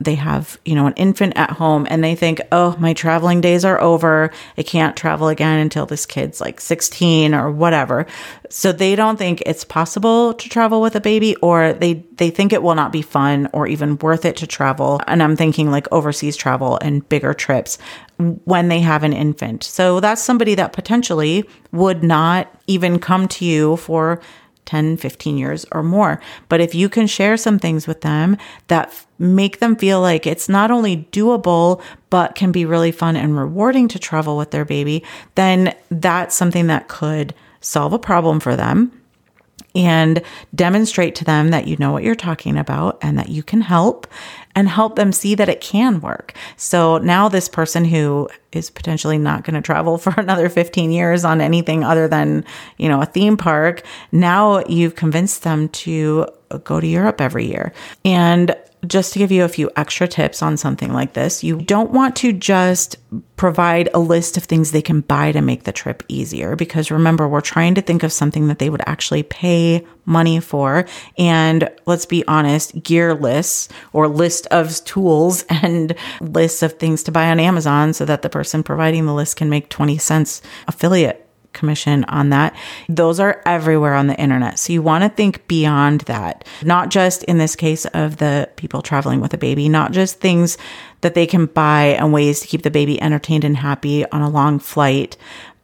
they 0.00 0.14
have, 0.14 0.58
you 0.64 0.74
know, 0.74 0.86
an 0.86 0.94
infant 0.94 1.34
at 1.36 1.50
home 1.50 1.86
and 1.90 2.02
they 2.02 2.14
think, 2.14 2.40
"Oh, 2.50 2.76
my 2.78 2.92
traveling 2.92 3.40
days 3.40 3.64
are 3.64 3.80
over. 3.80 4.30
I 4.58 4.62
can't 4.62 4.96
travel 4.96 5.28
again 5.28 5.58
until 5.58 5.86
this 5.86 6.06
kid's 6.06 6.40
like 6.40 6.60
16 6.60 7.34
or 7.34 7.50
whatever." 7.50 8.06
So 8.48 8.72
they 8.72 8.96
don't 8.96 9.18
think 9.18 9.42
it's 9.46 9.64
possible 9.64 10.34
to 10.34 10.48
travel 10.48 10.80
with 10.80 10.96
a 10.96 11.00
baby 11.00 11.36
or 11.36 11.72
they 11.72 12.04
they 12.16 12.30
think 12.30 12.52
it 12.52 12.62
will 12.62 12.74
not 12.74 12.92
be 12.92 13.02
fun 13.02 13.48
or 13.52 13.66
even 13.66 13.98
worth 13.98 14.24
it 14.24 14.36
to 14.36 14.46
travel. 14.46 15.00
And 15.06 15.22
I'm 15.22 15.36
thinking 15.36 15.70
like 15.70 15.86
overseas 15.92 16.36
travel 16.36 16.78
and 16.82 17.08
bigger 17.08 17.34
trips 17.34 17.78
when 18.44 18.68
they 18.68 18.80
have 18.80 19.02
an 19.02 19.12
infant. 19.12 19.64
So 19.64 20.00
that's 20.00 20.22
somebody 20.22 20.54
that 20.54 20.72
potentially 20.72 21.44
would 21.72 22.02
not 22.02 22.52
even 22.66 22.98
come 22.98 23.26
to 23.28 23.44
you 23.44 23.76
for 23.76 24.20
10, 24.64 24.96
15 24.96 25.36
years 25.38 25.66
or 25.72 25.82
more. 25.82 26.20
But 26.48 26.60
if 26.60 26.74
you 26.74 26.88
can 26.88 27.06
share 27.06 27.36
some 27.36 27.58
things 27.58 27.86
with 27.86 28.02
them 28.02 28.36
that 28.68 29.04
make 29.22 29.60
them 29.60 29.76
feel 29.76 30.00
like 30.00 30.26
it's 30.26 30.48
not 30.48 30.70
only 30.70 31.08
doable, 31.12 31.80
but 32.10 32.34
can 32.34 32.50
be 32.50 32.64
really 32.64 32.90
fun 32.90 33.16
and 33.16 33.38
rewarding 33.38 33.86
to 33.88 33.98
travel 33.98 34.36
with 34.36 34.50
their 34.50 34.64
baby, 34.64 35.04
then 35.36 35.74
that's 35.90 36.34
something 36.34 36.66
that 36.66 36.88
could 36.88 37.34
solve 37.60 37.92
a 37.92 37.98
problem 37.98 38.40
for 38.40 38.56
them 38.56 38.90
and 39.74 40.22
demonstrate 40.54 41.14
to 41.14 41.24
them 41.24 41.48
that 41.48 41.66
you 41.66 41.76
know 41.78 41.92
what 41.92 42.02
you're 42.02 42.14
talking 42.14 42.58
about 42.58 42.98
and 43.00 43.18
that 43.18 43.28
you 43.28 43.42
can 43.42 43.60
help 43.60 44.06
and 44.54 44.68
help 44.68 44.96
them 44.96 45.12
see 45.12 45.34
that 45.34 45.48
it 45.48 45.60
can 45.60 46.00
work. 46.00 46.34
So 46.56 46.98
now 46.98 47.28
this 47.28 47.48
person 47.48 47.84
who 47.84 48.28
is 48.50 48.68
potentially 48.68 49.16
not 49.16 49.44
going 49.44 49.54
to 49.54 49.62
travel 49.62 49.98
for 49.98 50.12
another 50.18 50.48
15 50.48 50.90
years 50.90 51.24
on 51.24 51.40
anything 51.40 51.84
other 51.84 52.08
than, 52.08 52.44
you 52.76 52.88
know, 52.88 53.00
a 53.00 53.06
theme 53.06 53.36
park, 53.36 53.82
now 54.10 54.64
you've 54.66 54.96
convinced 54.96 55.44
them 55.44 55.68
to 55.70 56.26
go 56.64 56.80
to 56.80 56.86
Europe 56.86 57.20
every 57.20 57.46
year. 57.46 57.72
And 58.04 58.54
just 58.86 59.12
to 59.12 59.18
give 59.18 59.30
you 59.30 59.44
a 59.44 59.48
few 59.48 59.70
extra 59.76 60.08
tips 60.08 60.42
on 60.42 60.56
something 60.56 60.92
like 60.92 61.12
this, 61.12 61.44
you 61.44 61.56
don't 61.56 61.92
want 61.92 62.16
to 62.16 62.32
just 62.32 62.96
provide 63.36 63.88
a 63.94 64.00
list 64.00 64.36
of 64.36 64.44
things 64.44 64.70
they 64.70 64.82
can 64.82 65.02
buy 65.02 65.30
to 65.30 65.40
make 65.40 65.62
the 65.62 65.72
trip 65.72 66.02
easier. 66.08 66.56
Because 66.56 66.90
remember, 66.90 67.28
we're 67.28 67.40
trying 67.40 67.76
to 67.76 67.82
think 67.82 68.02
of 68.02 68.12
something 68.12 68.48
that 68.48 68.58
they 68.58 68.70
would 68.70 68.82
actually 68.86 69.22
pay 69.22 69.86
money 70.04 70.40
for. 70.40 70.84
And 71.16 71.70
let's 71.86 72.06
be 72.06 72.26
honest, 72.26 72.82
gear 72.82 73.14
lists 73.14 73.68
or 73.92 74.08
list 74.08 74.48
of 74.48 74.84
tools 74.84 75.44
and 75.48 75.94
lists 76.20 76.62
of 76.62 76.74
things 76.74 77.04
to 77.04 77.12
buy 77.12 77.30
on 77.30 77.38
Amazon 77.38 77.92
so 77.92 78.04
that 78.04 78.22
the 78.22 78.30
person 78.30 78.62
providing 78.64 79.06
the 79.06 79.14
list 79.14 79.36
can 79.36 79.48
make 79.48 79.68
20 79.68 79.96
cents 79.98 80.42
affiliate 80.66 81.28
commission 81.52 82.04
on 82.04 82.30
that. 82.30 82.54
Those 82.88 83.20
are 83.20 83.42
everywhere 83.46 83.94
on 83.94 84.06
the 84.06 84.16
internet. 84.16 84.58
So 84.58 84.72
you 84.72 84.82
want 84.82 85.04
to 85.04 85.10
think 85.10 85.46
beyond 85.48 86.02
that, 86.02 86.44
not 86.62 86.90
just 86.90 87.22
in 87.24 87.38
this 87.38 87.56
case 87.56 87.84
of 87.86 88.16
the 88.16 88.48
people 88.56 88.82
traveling 88.82 89.20
with 89.20 89.34
a 89.34 89.38
baby, 89.38 89.68
not 89.68 89.92
just 89.92 90.20
things 90.20 90.58
that 91.02 91.14
they 91.14 91.26
can 91.26 91.46
buy 91.46 91.96
and 91.98 92.12
ways 92.12 92.40
to 92.40 92.46
keep 92.46 92.62
the 92.62 92.70
baby 92.70 93.00
entertained 93.00 93.44
and 93.44 93.56
happy 93.56 94.08
on 94.10 94.22
a 94.22 94.30
long 94.30 94.58
flight, 94.58 95.16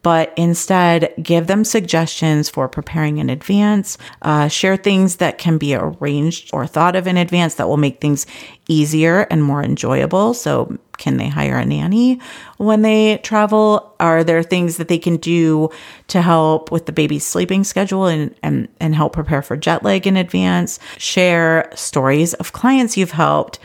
but 0.02 0.32
instead 0.36 1.12
give 1.22 1.48
them 1.48 1.64
suggestions 1.64 2.48
for 2.48 2.68
preparing 2.68 3.18
in 3.18 3.28
advance, 3.30 3.98
uh, 4.22 4.48
share 4.48 4.76
things 4.76 5.16
that 5.16 5.38
can 5.38 5.58
be 5.58 5.74
arranged 5.74 6.50
or 6.52 6.66
thought 6.66 6.96
of 6.96 7.06
in 7.06 7.16
advance 7.16 7.56
that 7.56 7.68
will 7.68 7.76
make 7.76 8.00
things 8.00 8.26
easier 8.68 9.26
and 9.30 9.42
more 9.42 9.62
enjoyable. 9.62 10.34
So 10.34 10.78
Can 10.98 11.16
they 11.16 11.28
hire 11.28 11.56
a 11.56 11.64
nanny 11.64 12.20
when 12.58 12.82
they 12.82 13.18
travel? 13.18 13.94
Are 14.00 14.22
there 14.22 14.42
things 14.42 14.76
that 14.76 14.88
they 14.88 14.98
can 14.98 15.16
do 15.16 15.70
to 16.08 16.20
help 16.20 16.70
with 16.70 16.86
the 16.86 16.92
baby's 16.92 17.26
sleeping 17.26 17.64
schedule 17.64 18.06
and, 18.06 18.34
and, 18.42 18.68
and 18.80 18.94
help 18.94 19.12
prepare 19.12 19.42
for 19.42 19.56
jet 19.56 19.82
lag 19.82 20.06
in 20.06 20.16
advance? 20.16 20.78
Share 20.98 21.70
stories 21.74 22.34
of 22.34 22.52
clients 22.52 22.96
you've 22.96 23.12
helped 23.12 23.58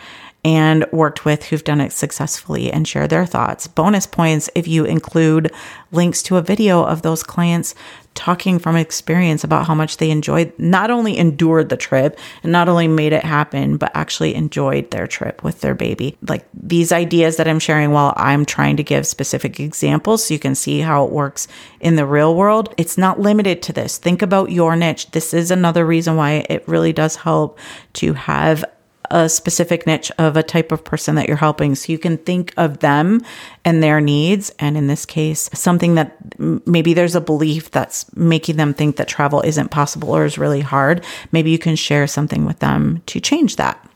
and 0.43 0.85
worked 0.91 1.25
with 1.25 1.45
who've 1.45 1.63
done 1.63 1.81
it 1.81 1.91
successfully 1.91 2.71
and 2.71 2.87
share 2.87 3.07
their 3.07 3.25
thoughts. 3.25 3.67
Bonus 3.67 4.05
points 4.05 4.49
if 4.55 4.67
you 4.67 4.85
include 4.85 5.51
links 5.91 6.21
to 6.23 6.37
a 6.37 6.41
video 6.41 6.83
of 6.83 7.01
those 7.01 7.23
clients 7.23 7.75
talking 8.13 8.59
from 8.59 8.75
experience 8.75 9.43
about 9.43 9.65
how 9.65 9.73
much 9.73 9.97
they 9.97 10.11
enjoyed, 10.11 10.53
not 10.57 10.91
only 10.91 11.17
endured 11.17 11.69
the 11.69 11.77
trip 11.77 12.19
and 12.43 12.51
not 12.51 12.69
only 12.69 12.87
made 12.87 13.13
it 13.13 13.23
happen, 13.23 13.77
but 13.77 13.91
actually 13.95 14.35
enjoyed 14.35 14.91
their 14.91 15.07
trip 15.07 15.43
with 15.43 15.61
their 15.61 15.73
baby. 15.73 16.17
Like 16.27 16.45
these 16.53 16.91
ideas 16.91 17.37
that 17.37 17.47
I'm 17.47 17.59
sharing 17.59 17.91
while 17.91 18.13
I'm 18.15 18.45
trying 18.45 18.77
to 18.77 18.83
give 18.83 19.07
specific 19.07 19.59
examples 19.59 20.25
so 20.25 20.33
you 20.33 20.39
can 20.39 20.55
see 20.55 20.79
how 20.79 21.05
it 21.05 21.11
works 21.11 21.47
in 21.79 21.95
the 21.95 22.05
real 22.05 22.35
world. 22.35 22.73
It's 22.77 22.97
not 22.97 23.19
limited 23.19 23.61
to 23.63 23.73
this. 23.73 23.97
Think 23.97 24.21
about 24.21 24.51
your 24.51 24.75
niche. 24.75 25.09
This 25.11 25.33
is 25.33 25.51
another 25.51 25.85
reason 25.85 26.15
why 26.15 26.45
it 26.49 26.67
really 26.67 26.93
does 26.93 27.15
help 27.15 27.57
to 27.93 28.13
have 28.13 28.63
a 29.13 29.29
specific 29.29 29.85
niche 29.85 30.11
of 30.17 30.35
a 30.35 30.43
type 30.43 30.71
of 30.71 30.83
person 30.83 31.13
that 31.15 31.27
you're 31.27 31.37
helping. 31.37 31.75
So 31.75 31.91
you 31.91 31.99
can 31.99 32.17
think 32.17 32.51
of 32.57 32.79
them 32.79 33.21
and 33.63 33.81
their 33.81 34.01
needs. 34.01 34.51
And 34.57 34.75
in 34.75 34.87
this 34.87 35.05
case, 35.05 35.51
something 35.53 35.93
that 35.95 36.17
maybe 36.67 36.95
there's 36.95 37.15
a 37.15 37.21
belief 37.21 37.69
that's 37.69 38.13
making 38.15 38.57
them 38.57 38.73
think 38.73 38.95
that 38.95 39.07
travel 39.07 39.41
isn't 39.41 39.69
possible 39.69 40.09
or 40.09 40.25
is 40.25 40.39
really 40.39 40.61
hard. 40.61 41.05
Maybe 41.31 41.51
you 41.51 41.59
can 41.59 41.75
share 41.75 42.07
something 42.07 42.43
with 42.43 42.57
them 42.57 43.03
to 43.05 43.19
change 43.19 43.55
that. 43.57 43.87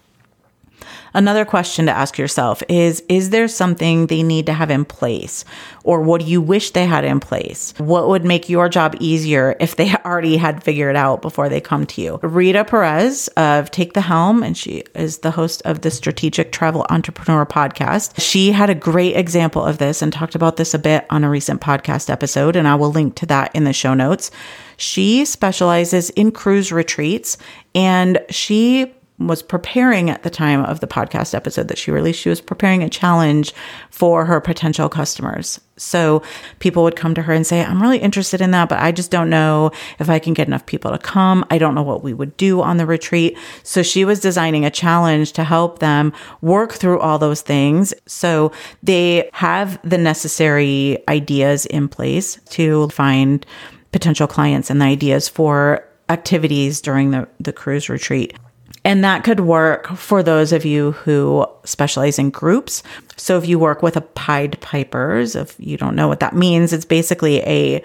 Another 1.17 1.45
question 1.45 1.87
to 1.87 1.91
ask 1.91 2.19
yourself 2.19 2.61
is 2.69 3.01
Is 3.09 3.31
there 3.31 3.47
something 3.47 4.05
they 4.05 4.21
need 4.21 4.45
to 4.45 4.53
have 4.53 4.69
in 4.69 4.85
place? 4.85 5.45
Or 5.83 5.99
what 5.99 6.21
do 6.21 6.27
you 6.27 6.39
wish 6.43 6.71
they 6.71 6.85
had 6.85 7.03
in 7.03 7.19
place? 7.19 7.73
What 7.79 8.07
would 8.07 8.23
make 8.23 8.49
your 8.49 8.69
job 8.69 8.95
easier 8.99 9.55
if 9.59 9.77
they 9.77 9.91
already 10.05 10.37
had 10.37 10.63
figured 10.63 10.95
it 10.95 10.95
out 10.95 11.23
before 11.23 11.49
they 11.49 11.59
come 11.59 11.87
to 11.87 12.01
you? 12.01 12.19
Rita 12.21 12.65
Perez 12.65 13.29
of 13.29 13.71
Take 13.71 13.93
the 13.93 14.01
Helm, 14.01 14.43
and 14.43 14.55
she 14.55 14.83
is 14.93 15.19
the 15.19 15.31
host 15.31 15.63
of 15.65 15.81
the 15.81 15.89
Strategic 15.89 16.51
Travel 16.51 16.85
Entrepreneur 16.91 17.47
podcast. 17.47 18.21
She 18.21 18.51
had 18.51 18.69
a 18.69 18.75
great 18.75 19.17
example 19.17 19.63
of 19.63 19.79
this 19.79 20.03
and 20.03 20.13
talked 20.13 20.35
about 20.35 20.57
this 20.57 20.75
a 20.75 20.79
bit 20.79 21.07
on 21.09 21.23
a 21.23 21.31
recent 21.31 21.61
podcast 21.61 22.11
episode, 22.11 22.55
and 22.55 22.67
I 22.67 22.75
will 22.75 22.91
link 22.91 23.15
to 23.15 23.25
that 23.25 23.55
in 23.55 23.63
the 23.63 23.73
show 23.73 23.95
notes. 23.95 24.29
She 24.77 25.25
specializes 25.25 26.11
in 26.11 26.31
cruise 26.31 26.71
retreats 26.71 27.39
and 27.73 28.19
she 28.29 28.93
was 29.19 29.41
preparing 29.41 30.11
at 30.11 30.21
the 30.21 30.29
time 30.29 30.63
of 30.63 30.79
the 30.79 30.87
podcast 30.87 31.33
episode 31.33 31.67
that 31.69 31.77
she 31.77 31.89
released, 31.89 32.19
she 32.19 32.29
was 32.29 32.39
preparing 32.39 32.83
a 32.83 32.89
challenge 32.89 33.53
for 33.89 34.25
her 34.25 34.39
potential 34.39 34.89
customers. 34.89 35.59
So 35.75 36.21
people 36.59 36.83
would 36.83 36.95
come 36.95 37.15
to 37.15 37.23
her 37.23 37.33
and 37.33 37.45
say, 37.45 37.63
I'm 37.63 37.81
really 37.81 37.97
interested 37.97 38.41
in 38.41 38.51
that, 38.51 38.69
but 38.69 38.79
I 38.79 38.91
just 38.91 39.09
don't 39.09 39.29
know 39.29 39.71
if 39.99 40.09
I 40.09 40.19
can 40.19 40.33
get 40.33 40.47
enough 40.47 40.65
people 40.67 40.91
to 40.91 40.99
come. 40.99 41.45
I 41.49 41.57
don't 41.57 41.73
know 41.73 41.83
what 41.83 42.03
we 42.03 42.13
would 42.13 42.37
do 42.37 42.61
on 42.61 42.77
the 42.77 42.85
retreat. 42.85 43.37
So 43.63 43.81
she 43.81 44.05
was 44.05 44.19
designing 44.19 44.65
a 44.65 44.71
challenge 44.71 45.31
to 45.33 45.43
help 45.43 45.79
them 45.79 46.13
work 46.41 46.73
through 46.73 46.99
all 46.99 47.17
those 47.17 47.41
things. 47.41 47.93
So 48.05 48.51
they 48.83 49.29
have 49.33 49.79
the 49.87 49.97
necessary 49.97 51.03
ideas 51.07 51.65
in 51.65 51.87
place 51.87 52.39
to 52.51 52.89
find 52.89 53.45
potential 53.91 54.27
clients 54.27 54.69
and 54.69 54.79
the 54.79 54.85
ideas 54.85 55.27
for 55.27 55.83
activities 56.09 56.81
during 56.81 57.11
the, 57.11 57.27
the 57.39 57.53
cruise 57.53 57.89
retreat. 57.89 58.37
And 58.87 59.03
that 59.03 59.25
could 59.25 59.41
work 59.41 59.87
for 59.97 60.23
those 60.23 60.53
of 60.53 60.63
you 60.63 60.93
who 60.93 61.45
specialize 61.65 62.17
in 62.17 62.29
groups. 62.29 62.83
So 63.17 63.37
if 63.37 63.45
you 63.45 63.59
work 63.59 63.83
with 63.83 63.97
a 63.97 64.01
Pied 64.01 64.61
Pipers, 64.61 65.35
if 65.35 65.53
you 65.59 65.75
don't 65.75 65.93
know 65.93 66.07
what 66.07 66.21
that 66.21 66.33
means, 66.33 66.71
it's 66.71 66.85
basically 66.85 67.41
a 67.41 67.83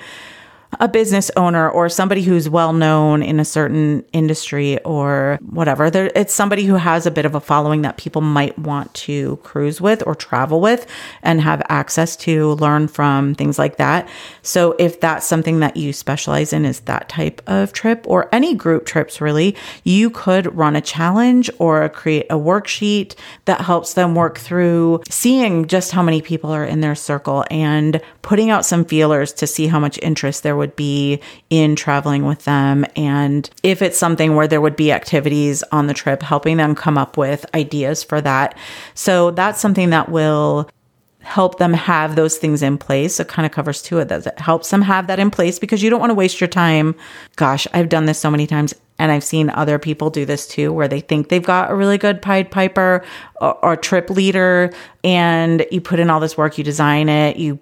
a 0.80 0.88
business 0.88 1.30
owner 1.37 1.68
or 1.68 1.88
somebody 1.88 2.22
who's 2.22 2.48
well 2.48 2.72
known 2.72 3.22
in 3.22 3.38
a 3.38 3.44
certain 3.44 4.04
industry 4.12 4.82
or 4.85 5.38
whatever. 5.42 5.90
There, 5.90 6.11
it's 6.14 6.32
somebody 6.32 6.64
who 6.64 6.74
has 6.74 7.06
a 7.06 7.11
bit 7.11 7.24
of 7.24 7.35
a 7.35 7.40
following 7.40 7.82
that 7.82 7.96
people 7.96 8.22
might 8.22 8.58
want 8.58 8.92
to 8.94 9.37
cruise 9.38 9.80
with 9.80 10.02
or 10.06 10.14
travel 10.14 10.61
with 10.61 10.87
and 11.22 11.40
have 11.40 11.62
access 11.68 12.16
to 12.16 12.52
learn 12.54 12.88
from 12.88 13.35
things 13.35 13.58
like 13.58 13.76
that. 13.76 14.08
So 14.42 14.74
if 14.78 15.00
that's 15.00 15.26
something 15.26 15.61
that 15.61 15.76
you 15.76 15.92
specialize 15.92 16.52
in 16.52 16.64
is 16.64 16.80
that 16.80 17.08
type 17.08 17.42
of 17.46 17.72
trip 17.72 18.04
or 18.08 18.28
any 18.32 18.54
group 18.54 18.87
trips 18.87 19.20
really, 19.20 19.56
you 19.85 20.11
could 20.11 20.54
run 20.56 20.76
a 20.76 20.80
challenge 20.80 21.50
or 21.58 21.88
create 21.90 22.26
a 22.30 22.37
worksheet 22.37 23.14
that 23.44 23.61
helps 23.61 23.94
them 23.94 24.14
work 24.14 24.38
through 24.38 25.02
seeing 25.08 25.66
just 25.66 25.92
how 25.92 26.02
many 26.02 26.22
people 26.22 26.50
are 26.50 26.64
in 26.64 26.80
their 26.80 26.94
circle 26.94 27.44
and 27.50 28.00
putting 28.22 28.50
out 28.50 28.64
some 28.64 28.85
feelers 28.85 29.32
to 29.32 29.46
see 29.46 29.66
how 29.66 29.78
much 29.78 29.98
interest 30.02 30.42
there 30.42 30.56
would 30.62 30.77
be 30.77 31.20
in 31.51 31.75
traveling 31.75 32.25
with 32.25 32.44
them. 32.44 32.87
And 32.94 33.51
if 33.64 33.83
it's 33.83 33.98
something 33.98 34.37
where 34.37 34.46
there 34.46 34.61
would 34.61 34.77
be 34.77 34.92
activities 34.92 35.64
on 35.72 35.88
the 35.88 35.94
trip, 35.94 36.22
helping 36.22 36.57
them 36.57 36.77
come 36.77 36.96
up 36.96 37.16
with 37.16 37.44
ideas 37.53 38.05
for 38.05 38.20
that. 38.20 38.57
So 38.94 39.33
that's 39.33 39.61
something 39.61 39.90
that 39.90 40.09
will 40.09 40.70
help 41.18 41.59
them 41.59 41.72
have 41.72 42.14
those 42.14 42.38
things 42.38 42.62
in 42.62 42.79
place. 42.79 43.18
It 43.18 43.27
kind 43.27 43.44
of 43.44 43.51
covers 43.51 43.83
two 43.83 43.98
of 43.98 44.07
those. 44.07 44.25
It 44.25 44.38
helps 44.38 44.70
them 44.70 44.83
have 44.83 45.09
that 45.09 45.18
in 45.18 45.33
place 45.33 45.59
because 45.59 45.83
you 45.83 45.90
don't 45.90 46.01
want 46.01 46.11
to 46.11 46.14
waste 46.14 46.40
your 46.40 46.48
time. 46.48 46.94
Gosh, 47.35 47.66
I've 47.72 47.88
done 47.88 48.07
this 48.07 48.20
so 48.20 48.31
many 48.31 48.46
times 48.46 48.72
and 49.01 49.11
I've 49.11 49.25
seen 49.25 49.51
other 49.51 49.81
people 49.81 50.11
do 50.11 50.25
this 50.25 50.46
too, 50.46 50.72
where 50.72 50.87
they 50.87 51.01
think 51.01 51.29
they've 51.29 51.42
got 51.42 51.72
a 51.72 51.75
really 51.75 51.98
good 51.98 52.22
Pied 52.22 52.53
Piper 52.53 53.05
or, 53.40 53.64
or 53.64 53.77
trip 53.77 54.11
leader 54.11 54.72
and 55.03 55.66
you 55.72 55.81
put 55.81 55.98
in 55.98 56.09
all 56.09 56.20
this 56.20 56.37
work, 56.37 56.57
you 56.57 56.62
design 56.62 57.09
it, 57.09 57.37
you 57.37 57.59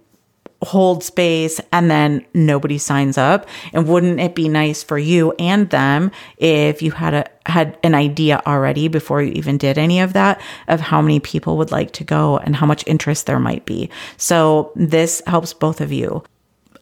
hold 0.62 1.02
space 1.02 1.60
and 1.72 1.90
then 1.90 2.24
nobody 2.34 2.78
signs 2.78 3.16
up. 3.16 3.48
And 3.72 3.88
wouldn't 3.88 4.20
it 4.20 4.34
be 4.34 4.48
nice 4.48 4.82
for 4.82 4.98
you 4.98 5.32
and 5.38 5.70
them 5.70 6.10
if 6.38 6.82
you 6.82 6.90
had 6.92 7.14
a 7.14 7.24
had 7.46 7.76
an 7.82 7.94
idea 7.94 8.40
already 8.46 8.86
before 8.86 9.22
you 9.22 9.32
even 9.32 9.56
did 9.56 9.78
any 9.78 10.00
of 10.00 10.12
that 10.12 10.40
of 10.68 10.80
how 10.80 11.00
many 11.00 11.18
people 11.18 11.56
would 11.56 11.72
like 11.72 11.90
to 11.92 12.04
go 12.04 12.38
and 12.38 12.54
how 12.54 12.66
much 12.66 12.86
interest 12.86 13.26
there 13.26 13.40
might 13.40 13.64
be? 13.64 13.90
So 14.18 14.72
this 14.76 15.22
helps 15.26 15.52
both 15.52 15.80
of 15.80 15.90
you. 15.92 16.22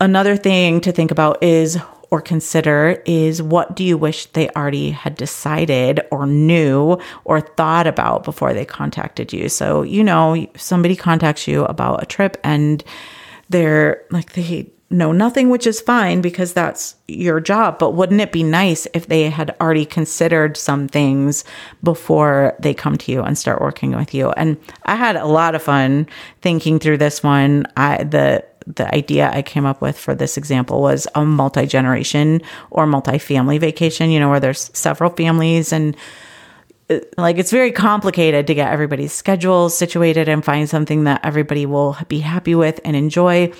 Another 0.00 0.36
thing 0.36 0.80
to 0.82 0.92
think 0.92 1.10
about 1.10 1.42
is 1.42 1.78
or 2.10 2.20
consider 2.20 3.02
is 3.04 3.42
what 3.42 3.76
do 3.76 3.84
you 3.84 3.98
wish 3.98 4.26
they 4.26 4.48
already 4.50 4.90
had 4.90 5.14
decided 5.14 6.00
or 6.10 6.26
knew 6.26 6.98
or 7.24 7.40
thought 7.40 7.86
about 7.86 8.24
before 8.24 8.54
they 8.54 8.64
contacted 8.64 9.32
you? 9.32 9.48
So 9.48 9.82
you 9.82 10.02
know 10.02 10.46
somebody 10.56 10.96
contacts 10.96 11.46
you 11.46 11.64
about 11.64 12.02
a 12.02 12.06
trip 12.06 12.36
and 12.42 12.82
they're 13.48 14.04
like 14.10 14.32
they 14.32 14.70
know 14.90 15.12
nothing, 15.12 15.50
which 15.50 15.66
is 15.66 15.80
fine 15.80 16.20
because 16.20 16.52
that's 16.52 16.94
your 17.08 17.40
job. 17.40 17.78
But 17.78 17.92
wouldn't 17.92 18.20
it 18.20 18.32
be 18.32 18.42
nice 18.42 18.86
if 18.94 19.06
they 19.06 19.28
had 19.28 19.54
already 19.60 19.84
considered 19.84 20.56
some 20.56 20.88
things 20.88 21.44
before 21.82 22.56
they 22.58 22.72
come 22.72 22.96
to 22.98 23.12
you 23.12 23.22
and 23.22 23.36
start 23.36 23.60
working 23.60 23.94
with 23.94 24.14
you? 24.14 24.30
And 24.30 24.56
I 24.84 24.94
had 24.94 25.16
a 25.16 25.26
lot 25.26 25.54
of 25.54 25.62
fun 25.62 26.06
thinking 26.40 26.78
through 26.78 26.98
this 26.98 27.22
one. 27.22 27.66
I 27.76 28.04
the 28.04 28.44
the 28.66 28.94
idea 28.94 29.30
I 29.32 29.40
came 29.40 29.64
up 29.64 29.80
with 29.80 29.98
for 29.98 30.14
this 30.14 30.36
example 30.36 30.82
was 30.82 31.06
a 31.14 31.24
multi 31.24 31.66
generation 31.66 32.42
or 32.70 32.86
multi 32.86 33.18
family 33.18 33.58
vacation. 33.58 34.10
You 34.10 34.20
know, 34.20 34.30
where 34.30 34.40
there's 34.40 34.70
several 34.72 35.10
families 35.10 35.72
and 35.72 35.96
like 37.16 37.38
it's 37.38 37.50
very 37.50 37.72
complicated 37.72 38.46
to 38.46 38.54
get 38.54 38.72
everybody's 38.72 39.12
schedules 39.12 39.76
situated 39.76 40.28
and 40.28 40.44
find 40.44 40.68
something 40.68 41.04
that 41.04 41.20
everybody 41.24 41.66
will 41.66 41.96
be 42.08 42.20
happy 42.20 42.54
with 42.54 42.80
and 42.84 42.96
enjoy. 42.96 43.52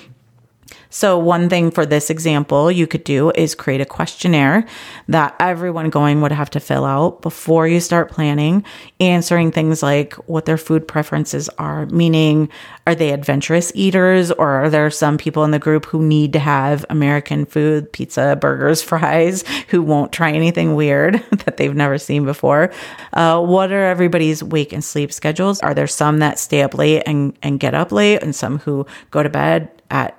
So, 0.90 1.18
one 1.18 1.48
thing 1.48 1.70
for 1.70 1.84
this 1.84 2.08
example 2.10 2.70
you 2.70 2.86
could 2.86 3.04
do 3.04 3.30
is 3.34 3.54
create 3.54 3.80
a 3.80 3.86
questionnaire 3.86 4.66
that 5.08 5.36
everyone 5.38 5.90
going 5.90 6.20
would 6.22 6.32
have 6.32 6.50
to 6.50 6.60
fill 6.60 6.84
out 6.84 7.20
before 7.22 7.68
you 7.68 7.80
start 7.80 8.10
planning, 8.10 8.64
answering 8.98 9.52
things 9.52 9.82
like 9.82 10.14
what 10.28 10.46
their 10.46 10.56
food 10.56 10.88
preferences 10.88 11.48
are, 11.58 11.86
meaning, 11.86 12.48
are 12.86 12.94
they 12.94 13.12
adventurous 13.12 13.70
eaters 13.74 14.30
or 14.30 14.48
are 14.48 14.70
there 14.70 14.90
some 14.90 15.18
people 15.18 15.44
in 15.44 15.50
the 15.50 15.58
group 15.58 15.84
who 15.86 16.02
need 16.02 16.32
to 16.32 16.38
have 16.38 16.86
American 16.88 17.44
food, 17.44 17.92
pizza, 17.92 18.36
burgers, 18.40 18.82
fries, 18.88 19.44
who 19.68 19.82
won't 19.82 20.12
try 20.12 20.32
anything 20.32 20.74
weird 20.74 21.22
that 21.44 21.58
they've 21.58 21.76
never 21.76 21.98
seen 21.98 22.24
before? 22.24 22.72
Uh, 23.12 23.40
what 23.40 23.70
are 23.72 23.84
everybody's 23.84 24.42
wake 24.42 24.72
and 24.72 24.82
sleep 24.82 25.12
schedules? 25.12 25.60
Are 25.60 25.74
there 25.74 25.86
some 25.86 26.18
that 26.18 26.38
stay 26.38 26.62
up 26.62 26.74
late 26.74 27.02
and, 27.06 27.36
and 27.42 27.60
get 27.60 27.74
up 27.74 27.92
late 27.92 28.22
and 28.22 28.34
some 28.34 28.58
who 28.58 28.86
go 29.10 29.22
to 29.22 29.28
bed 29.28 29.70
at 29.90 30.17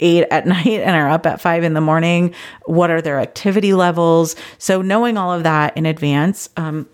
eight 0.00 0.26
at 0.30 0.46
night 0.46 0.66
and 0.66 0.96
are 0.96 1.08
up 1.08 1.26
at 1.26 1.40
five 1.40 1.64
in 1.64 1.74
the 1.74 1.80
morning? 1.80 2.34
What 2.66 2.90
are 2.90 3.00
their 3.00 3.20
activity 3.20 3.74
levels? 3.74 4.36
So, 4.58 4.82
knowing 4.82 5.16
all 5.16 5.32
of 5.32 5.42
that 5.42 5.76
in 5.76 5.86
advance, 5.86 6.48
um, 6.56 6.88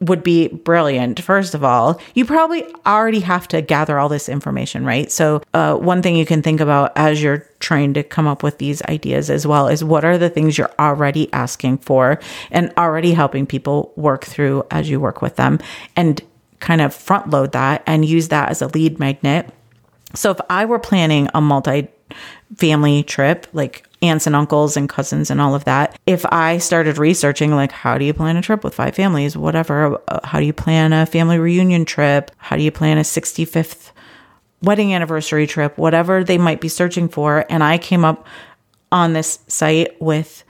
would 0.00 0.24
be 0.24 0.48
brilliant. 0.48 1.20
First 1.20 1.54
of 1.54 1.62
all, 1.62 2.00
you 2.14 2.24
probably 2.24 2.64
already 2.84 3.20
have 3.20 3.46
to 3.48 3.62
gather 3.62 3.98
all 3.98 4.08
this 4.08 4.28
information, 4.28 4.84
right? 4.84 5.10
So, 5.10 5.40
uh, 5.54 5.76
one 5.76 6.02
thing 6.02 6.16
you 6.16 6.26
can 6.26 6.42
think 6.42 6.60
about 6.60 6.92
as 6.96 7.22
you're 7.22 7.46
trying 7.60 7.94
to 7.94 8.02
come 8.02 8.26
up 8.26 8.42
with 8.42 8.58
these 8.58 8.82
ideas 8.82 9.30
as 9.30 9.46
well 9.46 9.68
is 9.68 9.84
what 9.84 10.04
are 10.04 10.18
the 10.18 10.30
things 10.30 10.58
you're 10.58 10.74
already 10.80 11.32
asking 11.32 11.78
for 11.78 12.18
and 12.50 12.72
already 12.76 13.12
helping 13.12 13.46
people 13.46 13.92
work 13.94 14.24
through 14.24 14.66
as 14.70 14.90
you 14.90 14.98
work 14.98 15.22
with 15.22 15.36
them. 15.36 15.60
And 15.94 16.20
kind 16.60 16.80
of 16.80 16.92
front 16.92 17.30
load 17.30 17.52
that 17.52 17.82
and 17.86 18.04
use 18.04 18.28
that 18.28 18.48
as 18.48 18.60
a 18.62 18.66
lead 18.68 18.98
magnet. 18.98 19.48
So 20.14 20.30
if 20.30 20.40
I 20.48 20.64
were 20.64 20.78
planning 20.78 21.28
a 21.34 21.40
multi 21.40 21.88
family 22.56 23.02
trip, 23.02 23.46
like 23.52 23.86
aunts 24.00 24.26
and 24.26 24.34
uncles 24.34 24.76
and 24.76 24.88
cousins 24.88 25.30
and 25.30 25.40
all 25.40 25.54
of 25.54 25.64
that, 25.64 25.98
if 26.06 26.24
I 26.26 26.58
started 26.58 26.98
researching, 26.98 27.54
like, 27.54 27.72
how 27.72 27.98
do 27.98 28.04
you 28.04 28.14
plan 28.14 28.36
a 28.36 28.42
trip 28.42 28.64
with 28.64 28.74
five 28.74 28.94
families, 28.94 29.36
whatever, 29.36 30.00
uh, 30.08 30.20
how 30.24 30.38
do 30.40 30.46
you 30.46 30.52
plan 30.52 30.92
a 30.92 31.04
family 31.04 31.38
reunion 31.38 31.84
trip? 31.84 32.30
How 32.38 32.56
do 32.56 32.62
you 32.62 32.70
plan 32.70 32.98
a 32.98 33.02
65th 33.02 33.90
wedding 34.62 34.94
anniversary 34.94 35.46
trip? 35.46 35.76
Whatever 35.76 36.24
they 36.24 36.38
might 36.38 36.60
be 36.60 36.68
searching 36.68 37.08
for. 37.08 37.44
And 37.50 37.62
I 37.62 37.76
came 37.76 38.04
up 38.04 38.26
on 38.90 39.12
this 39.12 39.40
site 39.46 40.00
with 40.00 40.44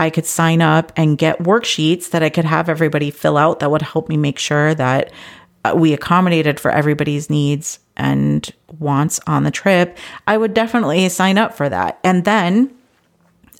I 0.00 0.08
could 0.08 0.24
sign 0.24 0.62
up 0.62 0.92
and 0.96 1.18
get 1.18 1.38
worksheets 1.40 2.10
that 2.10 2.22
I 2.22 2.30
could 2.30 2.46
have 2.46 2.70
everybody 2.70 3.10
fill 3.10 3.36
out 3.36 3.60
that 3.60 3.70
would 3.70 3.82
help 3.82 4.08
me 4.08 4.16
make 4.16 4.38
sure 4.38 4.74
that 4.74 5.12
uh, 5.62 5.74
we 5.76 5.92
accommodated 5.92 6.58
for 6.58 6.70
everybody's 6.70 7.28
needs 7.28 7.78
and 8.00 8.50
wants 8.78 9.20
on 9.26 9.44
the 9.44 9.50
trip, 9.50 9.98
I 10.26 10.36
would 10.36 10.54
definitely 10.54 11.08
sign 11.10 11.38
up 11.38 11.54
for 11.54 11.68
that. 11.68 12.00
And 12.02 12.24
then 12.24 12.74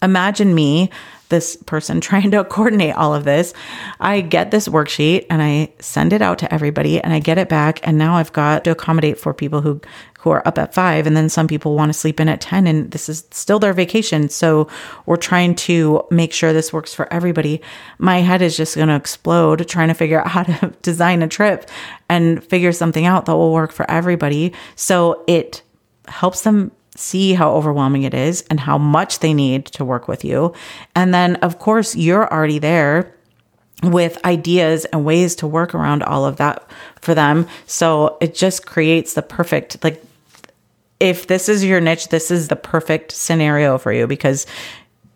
imagine 0.03 0.55
me 0.55 0.91
this 1.31 1.57
person 1.57 2.01
trying 2.01 2.31
to 2.33 2.45
coordinate 2.45 2.95
all 2.95 3.15
of 3.15 3.25
this. 3.25 3.55
I 3.99 4.21
get 4.21 4.51
this 4.51 4.69
worksheet 4.69 5.27
and 5.31 5.41
I 5.41 5.73
send 5.79 6.13
it 6.13 6.21
out 6.21 6.39
to 6.41 6.53
everybody 6.53 7.01
and 7.01 7.13
I 7.13 7.19
get 7.19 7.39
it 7.39 7.49
back. 7.49 7.81
And 7.83 7.97
now 7.97 8.17
I've 8.17 8.33
got 8.33 8.65
to 8.65 8.73
accommodate 8.73 9.19
for 9.19 9.33
people 9.33 9.63
who, 9.63 9.81
who 10.19 10.31
are 10.31 10.47
up 10.47 10.59
at 10.59 10.75
five. 10.75 11.07
And 11.07 11.17
then 11.17 11.29
some 11.29 11.49
people 11.49 11.75
want 11.75 11.89
to 11.89 11.99
sleep 11.99 12.21
in 12.21 12.29
at 12.29 12.41
10 12.41 12.67
and 12.67 12.91
this 12.91 13.09
is 13.09 13.25
still 13.31 13.59
their 13.59 13.73
vacation. 13.73 14.29
So 14.29 14.69
we're 15.07 15.17
trying 15.17 15.55
to 15.57 16.05
make 16.11 16.33
sure 16.33 16.53
this 16.53 16.73
works 16.73 16.93
for 16.93 17.11
everybody. 17.13 17.63
My 17.99 18.19
head 18.19 18.43
is 18.43 18.57
just 18.57 18.77
going 18.77 18.89
to 18.89 18.97
explode 18.97 19.67
trying 19.69 19.89
to 19.89 19.95
figure 19.95 20.21
out 20.25 20.29
how 20.29 20.43
to 20.43 20.75
design 20.83 21.23
a 21.23 21.29
trip 21.29 21.71
and 22.09 22.43
figure 22.45 22.73
something 22.73 23.07
out 23.07 23.27
that 23.27 23.37
will 23.37 23.53
work 23.53 23.73
for 23.73 23.91
everybody. 23.91 24.53
So 24.75 25.25
it 25.27 25.63
helps 26.09 26.43
them 26.43 26.73
see 26.97 27.35
how 27.35 27.53
overwhelming 27.53 28.03
it 28.03 28.15
is 28.15 28.43
and 28.51 28.61
how 28.61 28.77
much 28.77 29.21
they 29.21 29.33
need 29.33 29.67
to 29.67 29.85
work 29.85 30.09
with 30.09 30.25
you. 30.25 30.53
And 30.95 31.15
then, 31.15 31.37
of 31.37 31.59
course, 31.59 31.95
you're 31.95 32.31
already 32.33 32.59
there 32.59 33.15
with 33.83 34.23
ideas 34.25 34.85
and 34.87 35.05
ways 35.05 35.35
to 35.37 35.47
work 35.47 35.75
around 35.75 36.03
all 36.03 36.25
of 36.25 36.37
that 36.37 36.69
for 37.01 37.15
them. 37.15 37.47
So 37.67 38.19
it 38.21 38.35
just 38.35 38.67
creates 38.67 39.15
the 39.15 39.23
perfect, 39.23 39.83
like, 39.83 40.03
if 40.99 41.27
this 41.29 41.49
is 41.49 41.65
your 41.65 41.81
niche, 41.81 42.09
this 42.09 42.31
is 42.31 42.49
the 42.49 42.57
perfect 42.57 43.13
scenario 43.13 43.79
for 43.79 43.91
you 43.91 44.07
because 44.07 44.47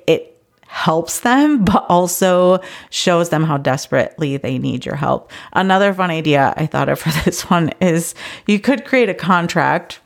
it 0.06 0.40
helps 0.66 1.20
them, 1.20 1.64
but 1.64 1.84
also 1.90 2.60
shows 2.88 3.28
them 3.28 3.44
how 3.44 3.58
desperately 3.58 4.38
they 4.38 4.58
need 4.58 4.86
your 4.86 4.96
help. 4.96 5.30
Another 5.52 5.92
fun 5.92 6.10
idea 6.10 6.54
I 6.56 6.66
thought 6.66 6.88
of 6.88 6.98
for 6.98 7.10
this 7.24 7.50
one 7.50 7.70
is 7.80 8.14
you 8.46 8.58
could 8.58 8.86
create 8.86 9.10
a 9.10 9.14
contract 9.14 10.00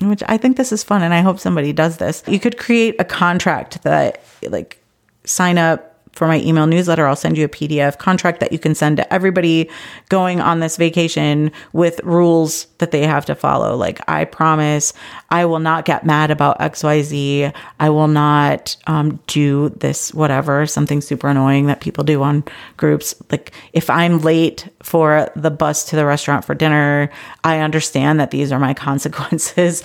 which 0.00 0.22
I 0.28 0.36
think 0.36 0.56
this 0.56 0.72
is 0.72 0.84
fun 0.84 1.02
and 1.02 1.12
I 1.12 1.20
hope 1.20 1.38
somebody 1.38 1.72
does 1.72 1.96
this. 1.96 2.22
You 2.26 2.38
could 2.38 2.58
create 2.58 2.96
a 2.98 3.04
contract 3.04 3.82
that 3.82 4.22
like 4.48 4.82
sign 5.24 5.58
up 5.58 5.87
for 6.18 6.26
my 6.26 6.40
email 6.40 6.66
newsletter, 6.66 7.06
I'll 7.06 7.14
send 7.14 7.38
you 7.38 7.44
a 7.44 7.48
PDF 7.48 7.96
contract 7.96 8.40
that 8.40 8.50
you 8.50 8.58
can 8.58 8.74
send 8.74 8.96
to 8.96 9.14
everybody 9.14 9.70
going 10.08 10.40
on 10.40 10.58
this 10.58 10.76
vacation 10.76 11.52
with 11.72 12.00
rules 12.02 12.66
that 12.78 12.90
they 12.90 13.06
have 13.06 13.24
to 13.26 13.36
follow. 13.36 13.76
Like, 13.76 14.00
I 14.08 14.24
promise 14.24 14.92
I 15.30 15.44
will 15.44 15.60
not 15.60 15.84
get 15.84 16.04
mad 16.04 16.32
about 16.32 16.58
XYZ. 16.58 17.54
I 17.78 17.90
will 17.90 18.08
not 18.08 18.76
um, 18.88 19.20
do 19.28 19.68
this, 19.68 20.12
whatever, 20.12 20.66
something 20.66 21.00
super 21.00 21.28
annoying 21.28 21.66
that 21.66 21.80
people 21.80 22.02
do 22.02 22.20
on 22.24 22.42
groups. 22.76 23.14
Like, 23.30 23.52
if 23.72 23.88
I'm 23.88 24.18
late 24.18 24.68
for 24.82 25.30
the 25.36 25.52
bus 25.52 25.84
to 25.90 25.96
the 25.96 26.04
restaurant 26.04 26.44
for 26.44 26.56
dinner, 26.56 27.10
I 27.44 27.60
understand 27.60 28.18
that 28.18 28.32
these 28.32 28.50
are 28.50 28.58
my 28.58 28.74
consequences. 28.88 29.84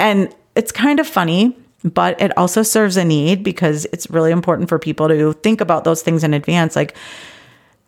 And 0.00 0.34
it's 0.56 0.72
kind 0.72 0.98
of 0.98 1.06
funny 1.06 1.56
but 1.84 2.20
it 2.20 2.36
also 2.36 2.62
serves 2.62 2.96
a 2.96 3.04
need 3.04 3.44
because 3.44 3.86
it's 3.92 4.08
really 4.10 4.32
important 4.32 4.68
for 4.68 4.78
people 4.78 5.06
to 5.08 5.34
think 5.34 5.60
about 5.60 5.84
those 5.84 6.02
things 6.02 6.24
in 6.24 6.34
advance. 6.34 6.74
Like 6.74 6.96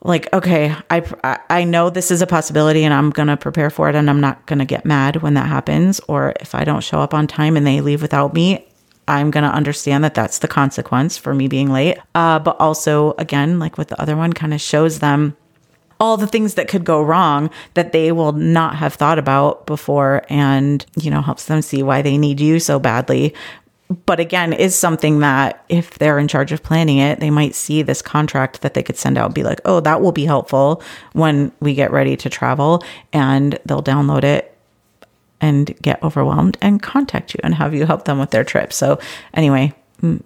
like 0.02 0.30
okay 0.32 0.74
i 0.90 1.38
i 1.48 1.64
know 1.64 1.88
this 1.88 2.10
is 2.10 2.20
a 2.20 2.26
possibility 2.26 2.84
and 2.84 2.92
i'm 2.92 3.08
going 3.08 3.28
to 3.28 3.36
prepare 3.36 3.70
for 3.70 3.88
it 3.88 3.94
and 3.94 4.10
i'm 4.10 4.20
not 4.20 4.44
going 4.46 4.58
to 4.58 4.64
get 4.64 4.84
mad 4.84 5.16
when 5.16 5.34
that 5.34 5.46
happens. 5.46 6.00
Or 6.00 6.34
if 6.40 6.54
i 6.54 6.64
don't 6.64 6.84
show 6.84 7.00
up 7.00 7.14
on 7.14 7.26
time 7.26 7.56
and 7.56 7.66
they 7.66 7.80
leave 7.80 8.02
without 8.02 8.34
me 8.34 8.66
i'm 9.08 9.30
going 9.30 9.42
to 9.42 9.50
understand 9.50 10.04
that 10.04 10.14
that's 10.14 10.40
the 10.40 10.48
consequence 10.48 11.16
for 11.16 11.34
me 11.34 11.48
being 11.48 11.70
late. 11.70 11.98
Uh, 12.14 12.38
but 12.38 12.60
also 12.60 13.14
again 13.18 13.58
like 13.58 13.78
with 13.78 13.88
the 13.88 14.00
other 14.00 14.16
one 14.16 14.32
kind 14.32 14.52
of 14.52 14.60
shows 14.60 14.98
them 14.98 15.34
all 15.98 16.18
the 16.18 16.26
things 16.26 16.54
that 16.54 16.68
could 16.68 16.84
go 16.84 17.02
wrong 17.02 17.48
that 17.72 17.92
they 17.92 18.12
will 18.12 18.32
not 18.32 18.76
have 18.76 18.94
thought 18.94 19.18
about 19.18 19.66
before 19.66 20.22
and 20.28 20.84
you 21.00 21.10
know 21.10 21.22
helps 21.22 21.46
them 21.46 21.62
see 21.62 21.82
why 21.82 22.02
they 22.02 22.18
need 22.18 22.38
you 22.38 22.60
so 22.60 22.78
badly 22.78 23.34
but 24.04 24.18
again 24.18 24.52
is 24.52 24.74
something 24.74 25.20
that 25.20 25.64
if 25.68 25.98
they're 25.98 26.18
in 26.18 26.28
charge 26.28 26.52
of 26.52 26.62
planning 26.62 26.98
it 26.98 27.20
they 27.20 27.30
might 27.30 27.54
see 27.54 27.82
this 27.82 28.02
contract 28.02 28.62
that 28.62 28.74
they 28.74 28.82
could 28.82 28.96
send 28.96 29.16
out 29.16 29.26
and 29.26 29.34
be 29.34 29.42
like 29.42 29.60
oh 29.64 29.80
that 29.80 30.00
will 30.00 30.12
be 30.12 30.24
helpful 30.24 30.82
when 31.12 31.52
we 31.60 31.74
get 31.74 31.90
ready 31.90 32.16
to 32.16 32.28
travel 32.28 32.82
and 33.12 33.58
they'll 33.64 33.82
download 33.82 34.24
it 34.24 34.56
and 35.40 35.76
get 35.82 36.02
overwhelmed 36.02 36.56
and 36.60 36.82
contact 36.82 37.34
you 37.34 37.40
and 37.44 37.54
have 37.54 37.74
you 37.74 37.84
help 37.86 38.06
them 38.06 38.18
with 38.18 38.30
their 38.30 38.44
trip. 38.44 38.72
So 38.72 38.98
anyway 39.34 39.74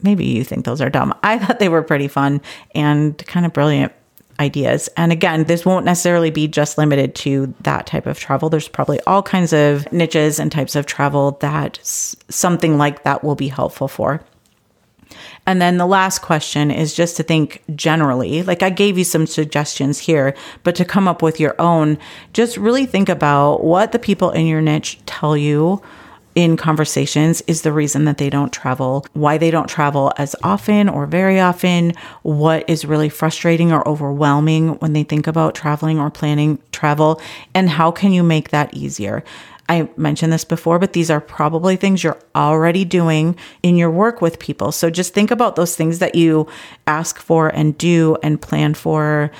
maybe 0.02 0.24
you 0.24 0.44
think 0.44 0.64
those 0.64 0.80
are 0.80 0.90
dumb. 0.90 1.14
I 1.22 1.38
thought 1.38 1.58
they 1.58 1.68
were 1.68 1.82
pretty 1.82 2.08
fun 2.08 2.40
and 2.74 3.16
kind 3.26 3.46
of 3.46 3.52
brilliant 3.52 3.92
ideas. 4.40 4.88
And 4.96 5.12
again, 5.12 5.44
this 5.44 5.64
won't 5.64 5.84
necessarily 5.84 6.30
be 6.30 6.48
just 6.48 6.78
limited 6.78 7.14
to 7.16 7.54
that 7.60 7.86
type 7.86 8.06
of 8.06 8.18
travel. 8.18 8.48
There's 8.48 8.66
probably 8.66 8.98
all 9.02 9.22
kinds 9.22 9.52
of 9.52 9.90
niches 9.92 10.40
and 10.40 10.50
types 10.50 10.74
of 10.74 10.86
travel 10.86 11.32
that 11.40 11.78
something 11.82 12.78
like 12.78 13.04
that 13.04 13.22
will 13.22 13.36
be 13.36 13.48
helpful 13.48 13.86
for. 13.86 14.20
And 15.46 15.60
then 15.60 15.78
the 15.78 15.86
last 15.86 16.20
question 16.20 16.70
is 16.70 16.94
just 16.94 17.16
to 17.16 17.22
think 17.22 17.62
generally, 17.74 18.42
like 18.42 18.62
I 18.62 18.70
gave 18.70 18.96
you 18.96 19.04
some 19.04 19.26
suggestions 19.26 19.98
here, 19.98 20.34
but 20.62 20.74
to 20.76 20.84
come 20.84 21.08
up 21.08 21.22
with 21.22 21.40
your 21.40 21.60
own, 21.60 21.98
just 22.32 22.56
really 22.56 22.86
think 22.86 23.08
about 23.08 23.64
what 23.64 23.92
the 23.92 23.98
people 23.98 24.30
in 24.30 24.46
your 24.46 24.60
niche 24.60 24.98
tell 25.06 25.36
you 25.36 25.82
in 26.34 26.56
conversations 26.56 27.40
is 27.42 27.62
the 27.62 27.72
reason 27.72 28.04
that 28.04 28.18
they 28.18 28.30
don't 28.30 28.52
travel, 28.52 29.04
why 29.12 29.36
they 29.36 29.50
don't 29.50 29.68
travel 29.68 30.12
as 30.16 30.36
often 30.42 30.88
or 30.88 31.06
very 31.06 31.40
often, 31.40 31.92
what 32.22 32.68
is 32.68 32.84
really 32.84 33.08
frustrating 33.08 33.72
or 33.72 33.86
overwhelming 33.88 34.74
when 34.78 34.92
they 34.92 35.02
think 35.02 35.26
about 35.26 35.54
traveling 35.54 35.98
or 35.98 36.10
planning 36.10 36.58
travel, 36.72 37.20
and 37.54 37.68
how 37.68 37.90
can 37.90 38.12
you 38.12 38.22
make 38.22 38.50
that 38.50 38.72
easier. 38.74 39.24
I 39.68 39.88
mentioned 39.96 40.32
this 40.32 40.44
before, 40.44 40.80
but 40.80 40.94
these 40.94 41.12
are 41.12 41.20
probably 41.20 41.76
things 41.76 42.02
you're 42.02 42.18
already 42.34 42.84
doing 42.84 43.36
in 43.62 43.76
your 43.76 43.90
work 43.90 44.20
with 44.20 44.40
people. 44.40 44.72
So 44.72 44.90
just 44.90 45.14
think 45.14 45.30
about 45.30 45.54
those 45.54 45.76
things 45.76 46.00
that 46.00 46.16
you 46.16 46.48
ask 46.88 47.20
for 47.20 47.48
and 47.48 47.78
do 47.78 48.16
and 48.20 48.42
plan 48.42 48.74
for 48.74 49.30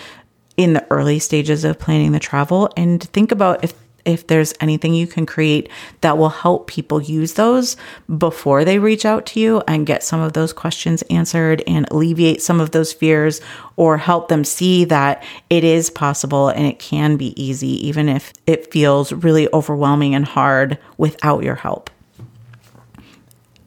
in 0.56 0.74
the 0.74 0.86
early 0.88 1.18
stages 1.18 1.64
of 1.64 1.80
planning 1.80 2.12
the 2.12 2.20
travel 2.20 2.70
and 2.76 3.02
think 3.02 3.32
about 3.32 3.64
if 3.64 3.72
if 4.10 4.26
there's 4.26 4.54
anything 4.60 4.94
you 4.94 5.06
can 5.06 5.26
create 5.26 5.68
that 6.00 6.18
will 6.18 6.28
help 6.28 6.66
people 6.66 7.00
use 7.00 7.34
those 7.34 7.76
before 8.18 8.64
they 8.64 8.78
reach 8.78 9.04
out 9.04 9.26
to 9.26 9.40
you 9.40 9.62
and 9.66 9.86
get 9.86 10.02
some 10.02 10.20
of 10.20 10.32
those 10.32 10.52
questions 10.52 11.02
answered 11.10 11.62
and 11.66 11.88
alleviate 11.90 12.42
some 12.42 12.60
of 12.60 12.72
those 12.72 12.92
fears 12.92 13.40
or 13.76 13.96
help 13.96 14.28
them 14.28 14.44
see 14.44 14.84
that 14.84 15.22
it 15.48 15.64
is 15.64 15.90
possible 15.90 16.48
and 16.48 16.66
it 16.66 16.78
can 16.78 17.16
be 17.16 17.40
easy, 17.42 17.86
even 17.86 18.08
if 18.08 18.32
it 18.46 18.72
feels 18.72 19.12
really 19.12 19.48
overwhelming 19.52 20.14
and 20.14 20.24
hard 20.24 20.78
without 20.98 21.42
your 21.42 21.54
help. 21.54 21.90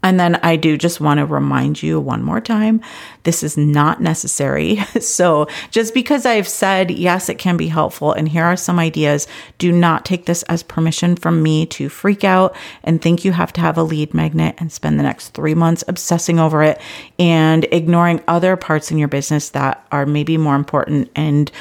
And 0.03 0.19
then 0.19 0.35
I 0.43 0.57
do 0.57 0.77
just 0.77 1.01
want 1.01 1.19
to 1.19 1.25
remind 1.25 1.81
you 1.81 1.99
one 1.99 2.21
more 2.21 2.41
time 2.41 2.81
this 3.23 3.41
is 3.41 3.57
not 3.57 4.01
necessary. 4.01 4.79
So 5.13 5.47
just 5.69 5.93
because 5.93 6.25
I've 6.25 6.47
said, 6.47 6.89
yes, 6.89 7.29
it 7.29 7.37
can 7.37 7.55
be 7.57 7.67
helpful, 7.67 8.13
and 8.13 8.27
here 8.27 8.43
are 8.43 8.55
some 8.55 8.79
ideas, 8.79 9.27
do 9.57 9.71
not 9.71 10.05
take 10.05 10.25
this 10.25 10.43
as 10.43 10.63
permission 10.63 11.15
from 11.15 11.43
me 11.43 11.65
to 11.67 11.89
freak 11.89 12.23
out 12.23 12.55
and 12.83 13.01
think 13.01 13.23
you 13.23 13.31
have 13.31 13.53
to 13.53 13.61
have 13.61 13.77
a 13.77 13.83
lead 13.83 14.13
magnet 14.13 14.55
and 14.57 14.71
spend 14.71 14.97
the 14.97 15.03
next 15.03 15.29
three 15.29 15.53
months 15.53 15.83
obsessing 15.87 16.39
over 16.39 16.63
it 16.63 16.81
and 17.19 17.65
ignoring 17.71 18.21
other 18.27 18.55
parts 18.55 18.91
in 18.91 18.97
your 18.97 19.07
business 19.07 19.49
that 19.49 19.85
are 19.91 20.05
maybe 20.05 20.37
more 20.37 20.55
important 20.55 21.11
and, 21.15 21.51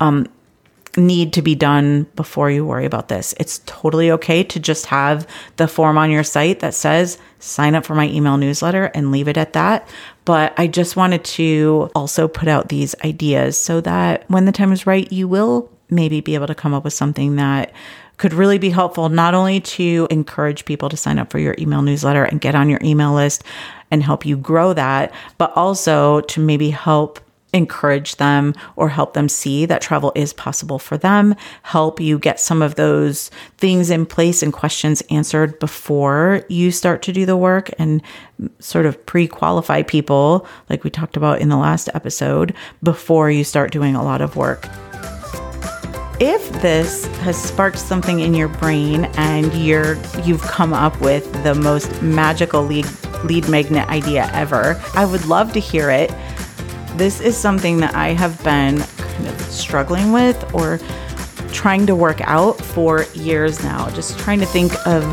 um, 0.00 0.26
need 0.96 1.32
to 1.32 1.42
be 1.42 1.54
done 1.54 2.04
before 2.16 2.50
you 2.50 2.66
worry 2.66 2.84
about 2.84 3.08
this. 3.08 3.34
It's 3.38 3.60
totally 3.64 4.10
okay 4.10 4.44
to 4.44 4.60
just 4.60 4.86
have 4.86 5.26
the 5.56 5.66
form 5.66 5.96
on 5.96 6.10
your 6.10 6.24
site 6.24 6.60
that 6.60 6.74
says 6.74 7.18
sign 7.38 7.74
up 7.74 7.86
for 7.86 7.94
my 7.94 8.08
email 8.08 8.36
newsletter 8.36 8.86
and 8.86 9.10
leave 9.10 9.28
it 9.28 9.36
at 9.36 9.54
that. 9.54 9.88
But 10.24 10.52
I 10.58 10.66
just 10.66 10.96
wanted 10.96 11.24
to 11.24 11.90
also 11.94 12.28
put 12.28 12.48
out 12.48 12.68
these 12.68 12.94
ideas 13.04 13.58
so 13.58 13.80
that 13.80 14.28
when 14.28 14.44
the 14.44 14.52
time 14.52 14.72
is 14.72 14.86
right, 14.86 15.10
you 15.10 15.26
will 15.26 15.70
maybe 15.88 16.20
be 16.20 16.34
able 16.34 16.46
to 16.46 16.54
come 16.54 16.74
up 16.74 16.84
with 16.84 16.92
something 16.92 17.36
that 17.36 17.72
could 18.18 18.32
really 18.32 18.58
be 18.58 18.70
helpful, 18.70 19.08
not 19.08 19.34
only 19.34 19.60
to 19.60 20.06
encourage 20.10 20.64
people 20.64 20.88
to 20.88 20.96
sign 20.96 21.18
up 21.18 21.30
for 21.30 21.38
your 21.38 21.54
email 21.58 21.82
newsletter 21.82 22.24
and 22.24 22.40
get 22.40 22.54
on 22.54 22.68
your 22.68 22.80
email 22.84 23.12
list 23.12 23.42
and 23.90 24.02
help 24.02 24.24
you 24.24 24.36
grow 24.36 24.72
that, 24.72 25.12
but 25.38 25.52
also 25.56 26.20
to 26.22 26.40
maybe 26.40 26.70
help 26.70 27.18
encourage 27.52 28.16
them 28.16 28.54
or 28.76 28.88
help 28.88 29.14
them 29.14 29.28
see 29.28 29.66
that 29.66 29.82
travel 29.82 30.12
is 30.14 30.32
possible 30.32 30.78
for 30.78 30.96
them, 30.96 31.34
help 31.62 32.00
you 32.00 32.18
get 32.18 32.40
some 32.40 32.62
of 32.62 32.76
those 32.76 33.30
things 33.58 33.90
in 33.90 34.06
place 34.06 34.42
and 34.42 34.52
questions 34.52 35.02
answered 35.10 35.58
before 35.58 36.44
you 36.48 36.70
start 36.70 37.02
to 37.02 37.12
do 37.12 37.26
the 37.26 37.36
work 37.36 37.70
and 37.78 38.02
sort 38.58 38.86
of 38.86 39.04
pre 39.06 39.28
qualify 39.28 39.82
people, 39.82 40.46
like 40.70 40.84
we 40.84 40.90
talked 40.90 41.16
about 41.16 41.40
in 41.40 41.48
the 41.48 41.56
last 41.56 41.88
episode, 41.94 42.54
before 42.82 43.30
you 43.30 43.44
start 43.44 43.70
doing 43.70 43.94
a 43.94 44.02
lot 44.02 44.20
of 44.20 44.36
work. 44.36 44.66
If 46.20 46.52
this 46.62 47.06
has 47.18 47.42
sparked 47.42 47.78
something 47.78 48.20
in 48.20 48.32
your 48.32 48.48
brain 48.48 49.06
and 49.16 49.52
you're 49.54 49.96
you've 50.22 50.42
come 50.42 50.72
up 50.72 51.00
with 51.00 51.30
the 51.42 51.54
most 51.54 52.00
magical 52.00 52.62
lead 52.62 52.86
lead 53.24 53.48
magnet 53.48 53.88
idea 53.88 54.30
ever, 54.32 54.80
I 54.94 55.04
would 55.04 55.26
love 55.26 55.52
to 55.54 55.60
hear 55.60 55.90
it 55.90 56.12
this 56.96 57.20
is 57.20 57.36
something 57.36 57.78
that 57.78 57.94
I 57.94 58.08
have 58.08 58.42
been 58.44 58.80
kind 58.80 59.26
of 59.28 59.40
struggling 59.42 60.12
with 60.12 60.54
or 60.54 60.78
trying 61.52 61.86
to 61.86 61.94
work 61.94 62.20
out 62.22 62.52
for 62.60 63.04
years 63.14 63.62
now. 63.62 63.88
Just 63.90 64.18
trying 64.18 64.40
to 64.40 64.46
think 64.46 64.72
of 64.86 65.04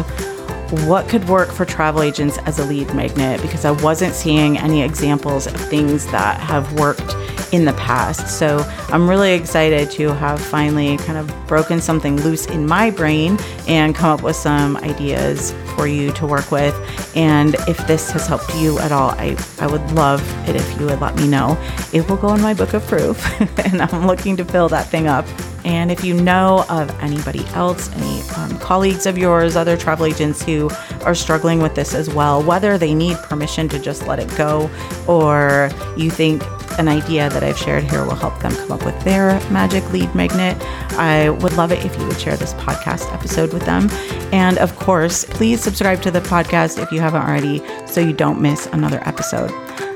what 0.88 1.10
could 1.10 1.28
work 1.28 1.50
for 1.50 1.66
travel 1.66 2.04
agents 2.04 2.38
as 2.40 2.60
a 2.60 2.66
lead 2.66 2.94
magnet 2.94 3.42
because 3.42 3.66
I 3.66 3.72
wasn't 3.72 4.14
seeing 4.14 4.58
any 4.58 4.84
examples 4.84 5.48
of 5.48 5.56
things 5.56 6.06
that 6.12 6.40
have 6.40 6.72
worked 6.80 7.16
in 7.52 7.66
the 7.66 7.74
past. 7.74 8.28
So 8.38 8.60
I'm 8.90 9.10
really 9.10 9.34
excited 9.34 9.90
to 9.92 10.14
have 10.14 10.40
finally 10.40 10.98
kind 10.98 11.18
of 11.18 11.48
broken 11.48 11.82
something 11.82 12.20
loose 12.22 12.46
in 12.46 12.66
my 12.66 12.92
brain 12.92 13.38
and 13.68 13.96
come 13.96 14.12
up 14.12 14.24
with 14.24 14.36
some 14.36 14.78
ideas 14.78 15.54
for 15.76 15.88
you 15.88 16.12
to 16.14 16.28
work 16.28 16.52
with. 16.52 16.76
And 17.16 17.56
if 17.68 17.78
this 17.88 18.12
has 18.12 18.28
helped 18.28 18.54
you 18.56 18.80
at 18.80 18.92
all, 18.92 19.12
I, 19.12 19.38
I 19.60 19.68
would 19.68 19.92
love 19.92 20.22
it 20.48 20.56
if 20.56 20.80
you 20.80 20.86
would 20.88 21.02
let 21.02 21.16
me 21.16 21.28
know. 21.28 21.58
It 21.94 22.08
will 22.10 22.18
go 22.18 22.34
in 22.34 22.42
my 22.42 22.54
book 22.54 22.74
of 22.74 22.86
proof, 22.88 23.26
and 23.60 23.82
I'm 23.82 24.06
looking 24.06 24.38
to 24.38 24.46
fill 24.46 24.70
that 24.70 24.88
thing 24.88 25.08
up. 25.08 25.26
And 25.66 25.92
if 25.92 26.04
you 26.04 26.14
know 26.14 26.66
of 26.70 26.90
anybody 27.02 27.46
else, 27.48 27.92
any 27.96 28.22
um, 28.38 28.58
colleagues 28.60 29.06
of 29.06 29.18
yours, 29.18 29.56
other 29.56 29.76
travel 29.76 30.06
agents 30.06 30.42
who 30.42 30.70
are 31.04 31.16
struggling 31.16 31.62
with 31.62 31.76
this 31.76 31.94
as 31.94 32.10
well, 32.10 32.42
whether 32.42 32.78
they 32.78 32.94
need 32.94 33.18
permission 33.18 33.68
to 33.70 33.80
just 33.80 34.08
let 34.08 34.20
it 34.20 34.36
go 34.38 34.70
or 35.08 35.70
you 35.98 36.10
think 36.10 36.44
an 36.80 36.88
idea 36.88 37.30
that 37.30 37.44
I've 37.44 37.58
shared 37.58 37.84
here 37.84 38.04
will 38.04 38.16
help 38.16 38.40
them 38.40 38.54
come 38.54 38.72
up 38.72 38.86
with 38.86 39.00
their 39.04 39.40
magic 39.52 39.88
lead 39.92 40.14
magnet, 40.16 40.58
I 40.94 41.30
would 41.30 41.54
love 41.54 41.72
it 41.72 41.86
if 41.86 41.98
you 42.00 42.08
would 42.08 42.20
share 42.20 42.38
this 42.38 42.54
podcast 42.56 43.14
episode 43.14 43.54
with 43.54 43.66
them. 43.66 43.90
And 44.32 44.58
of 44.58 44.76
course, 44.78 45.26
please 45.26 45.62
subscribe 45.62 46.02
to 46.04 46.12
the 46.12 46.22
podcast 46.22 46.82
if 46.82 46.92
you 46.92 47.02
haven't 47.02 47.22
already 47.22 47.62
so 47.86 48.02
you 48.02 48.14
don't 48.14 48.42
miss 48.42 48.66
another 48.68 49.02
episode. 49.08 49.52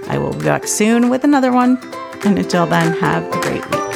I 0.10 0.18
will 0.18 0.34
be 0.34 0.46
back 0.46 0.68
soon 0.68 1.10
with 1.10 1.24
another 1.24 1.52
one. 1.52 1.80
And 2.26 2.38
until 2.38 2.66
then, 2.66 2.96
have 2.98 3.26
a 3.34 3.42
great 3.42 3.70
week. 3.72 3.93